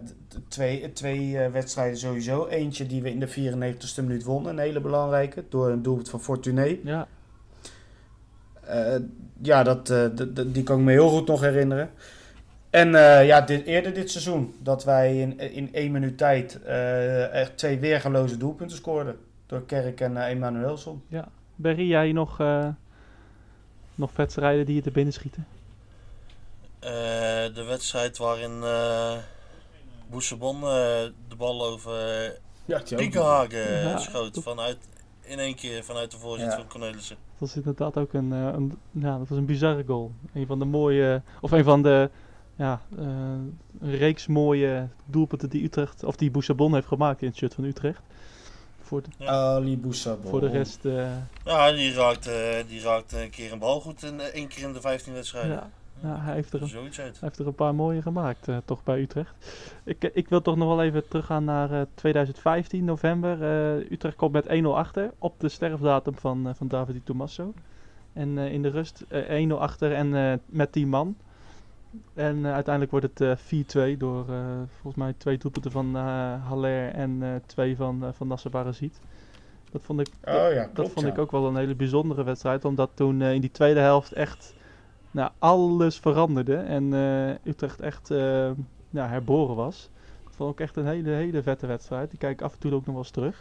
[0.49, 2.47] twee, twee uh, wedstrijden sowieso.
[2.47, 6.21] Eentje die we in de 94ste minuut wonnen, een hele belangrijke, door een doelpunt van
[6.21, 6.79] Fortuné.
[6.85, 7.09] Ja.
[8.69, 8.95] Uh,
[9.43, 10.07] ja, dat, uh,
[10.47, 11.91] die kan ik me heel goed nog herinneren.
[12.71, 16.63] En uh, ja, dit, eerder dit seizoen, dat wij in, in één minuut tijd
[17.33, 19.17] echt twee weergeloze doelpunten scoorden.
[19.47, 21.03] Door Kerk en Emanuelson.
[21.09, 21.29] Ja.
[21.57, 22.43] Berry, jij nog,
[23.95, 25.47] nog wedstrijden die je te binnen schieten?
[26.85, 29.17] Eh, de wedstrijd waarin eh
[30.11, 30.63] Boesebon eh,
[31.29, 31.93] de bal over
[32.65, 32.83] Ja.
[32.97, 34.39] Piekenhagen Ja, schoot.
[34.43, 34.77] Vanuit,
[35.23, 36.57] in één keer vanuit de voorzet Ja.
[36.57, 37.17] van Cornelissen.
[37.31, 40.13] Dat was inderdaad ook een, eh, een, ja, dat was een bizarre goal.
[40.33, 42.11] Een van de mooie, of een van de,
[42.57, 43.05] ja, eh,
[43.81, 47.65] een reeks mooie doelpunten die Utrecht, of die Boussabon heeft gemaakt in het shirt van
[47.65, 48.01] Utrecht.
[48.81, 50.31] Voor de, Ali Boussabon.
[50.31, 51.07] voor de rest, eh,
[51.45, 54.73] Ja, die raakte, die raakte een keer een bal goed en eh, één keer in
[54.73, 55.51] de 15 wedstrijden.
[55.53, 55.71] ja,
[56.03, 56.69] ja, hij heeft er een.
[56.69, 59.35] Hij heeft er een paar mooie gemaakt, eh, toch bij Utrecht.
[59.85, 63.43] Ik, eh, ik wil toch nog wel even teruggaan naar eh, 2015, november.
[63.43, 67.53] Eh, Utrecht komt met 1-0 achter op de sterfdatum van, eh, van David Di Tommaso.
[68.13, 71.17] En eh, in de rust eh, 1-0 achter en eh, met 10 man.
[72.15, 74.37] En eh, uiteindelijk wordt het eh, 4-2 door eh,
[74.81, 79.01] volgens mij twee doelpunten van eh Haller en eh, twee van, eh, van Nasser Barazit.
[79.71, 80.93] Dat vond ik Oh ja, dat klopt.
[80.93, 81.13] vond ja.
[81.13, 82.65] ik ook wel een hele bijzondere wedstrijd.
[82.65, 84.55] Omdat toen eh, in die tweede helft echt
[85.15, 86.57] nou, alles veranderde.
[86.57, 88.51] En eh, Utrecht echt eh,
[88.91, 89.91] ja, herboren was.
[90.25, 92.11] Dat vond ik echt een hele, hele vette wedstrijd.
[92.11, 93.39] Die kijk ik af en toe ook nog wel eens terug.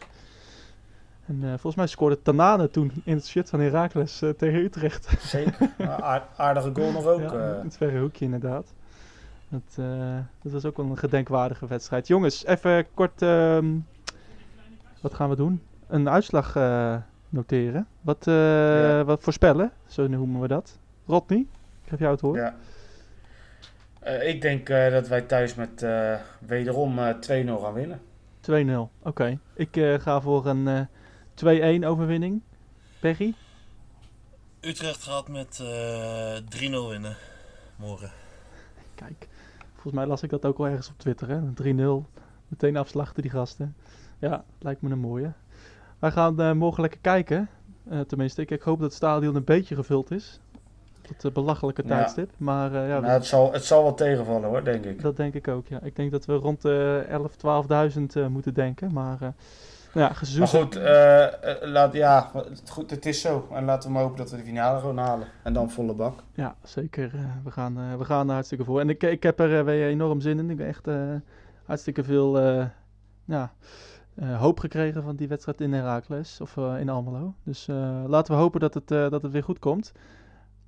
[1.26, 5.16] En eh, volgens mij scoorde Tanane toen in het shirt van Heracles eh, tegen Utrecht.
[5.20, 5.70] Zeker.
[6.38, 7.20] Aardige goal nog ook.
[7.22, 8.74] ja, in het verre hoekje inderdaad.
[9.50, 9.76] Dat,
[10.42, 12.08] dat was ook wel een gedenkwaardige wedstrijd.
[12.08, 13.22] Jongens, even kort.
[13.22, 13.76] ehm,
[15.02, 15.62] wat gaan we doen?
[15.88, 16.54] Een uitslag
[17.30, 17.88] noteren.
[18.02, 19.04] Wat, Ja.
[19.04, 20.80] wat voorspellen, zo noemen we dat.
[21.06, 21.48] Rodney,
[21.84, 22.38] ik geef jou het woord.
[22.38, 22.56] Ja.
[24.00, 27.16] Eh, ik denk eh, dat wij thuis met eh, wederom eh
[27.46, 28.02] 2-0 gaan winnen.
[28.52, 28.90] 2-0.
[29.04, 29.40] Oké.
[29.54, 32.42] Ik eh, ga voor een eh 2-1 overwinning.
[33.00, 33.34] Peggy?
[34.60, 37.16] Utrecht gaat met eh 3-0 winnen
[37.76, 38.12] morgen.
[38.96, 39.28] Kijk,
[39.74, 41.28] volgens mij las ik dat ook al ergens op Twitter.
[41.28, 41.36] Hè?
[41.36, 42.10] Een 3-0.
[42.48, 43.76] Meteen afslachten die gasten.
[44.20, 45.32] Ja, lijkt me een mooie.
[46.00, 47.50] Wij gaan eh, morgen lekker kijken.
[47.90, 50.40] Eh, tenminste, ik, ik hoop dat het stadion een beetje gevuld is.
[51.08, 51.88] Tot een belachelijke Ja.
[51.88, 52.30] tijdstip.
[52.38, 55.02] Maar eh, ja, nou, het, zal, het zal wel tegenvallen hoor, denk ik.
[55.02, 55.68] dat denk ik ook.
[55.68, 55.80] Ja.
[55.82, 58.94] Ik denk dat we rond de 11.000, 12.000 eh, moeten denken.
[58.94, 59.32] Maar eh, nou
[59.94, 60.50] ja, Maar gezoet.
[60.50, 63.48] goed, eh, eh, laat, ja, het, goed, het is zo.
[63.54, 65.28] En laten we maar hopen dat we de finale gewoon halen.
[65.44, 66.20] En dan volle bak.
[66.34, 67.12] Ja, zeker.
[67.16, 68.80] eh, we, gaan, eh, we gaan er hartstikke voor.
[68.80, 70.50] En ik, ik heb er eh, weer enorm zin in.
[70.50, 70.96] Ik heb echt eh,
[71.66, 72.66] hartstikke veel eh,
[73.26, 73.52] ja,
[74.16, 77.34] eh, hoop gekregen van die wedstrijd in Heracles of eh, in Almelo.
[77.44, 79.92] Dus eh, laten we hopen dat het, eh, dat het weer goed komt.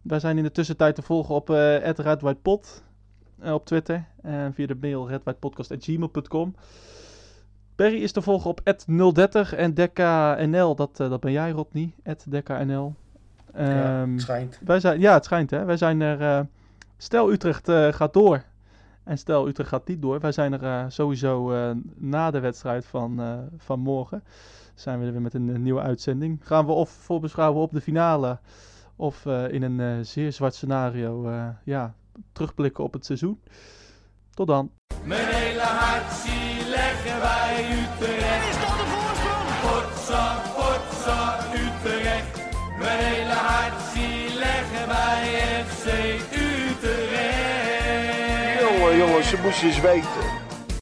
[0.07, 2.83] Wij zijn in de tussentijd te volgen op uh, @redwhitepot
[3.39, 4.05] eh, op Twitter.
[4.21, 6.55] En via de mail redwhitepodcast.gmail.com.
[7.75, 8.61] Perry is te volgen op
[9.13, 11.93] 030 en DekkaNL, dat, eh, dat ben jij Rodney,
[12.25, 12.93] DekkaNL.
[13.53, 14.59] ja, Ehm, het schijnt.
[14.65, 15.65] wij zijn, ja, het schijnt hè.
[15.65, 16.21] Wij zijn er.
[16.21, 16.39] eh,
[16.97, 18.43] stel Utrecht eh, gaat door.
[19.03, 20.19] En stel Utrecht gaat niet door.
[20.19, 24.23] Wij zijn er eh, sowieso eh, na de wedstrijd van, eh, van morgen.
[24.75, 26.39] Zijn we er weer met een, eh, nieuwe uitzending.
[26.43, 28.37] Gaan we of voorbeschouwen op de finale.
[28.95, 31.27] Of eh, in een eh, zeer zwart scenario.
[31.29, 31.93] eh, ja,
[32.31, 33.41] terugblikken op het seizoen.
[34.33, 34.71] Tot dan.
[35.03, 38.49] Mijn hele hart zie leggen wij Utrecht.
[38.49, 39.47] Is dat de voorsprong?
[39.65, 42.39] Potsa, potsa, Utrecht.
[42.79, 45.85] Mijn hele hart zie leggen wij FC
[46.33, 48.59] Utrecht.
[48.61, 50.44] Jongen, jongens, ze moesten eens weten.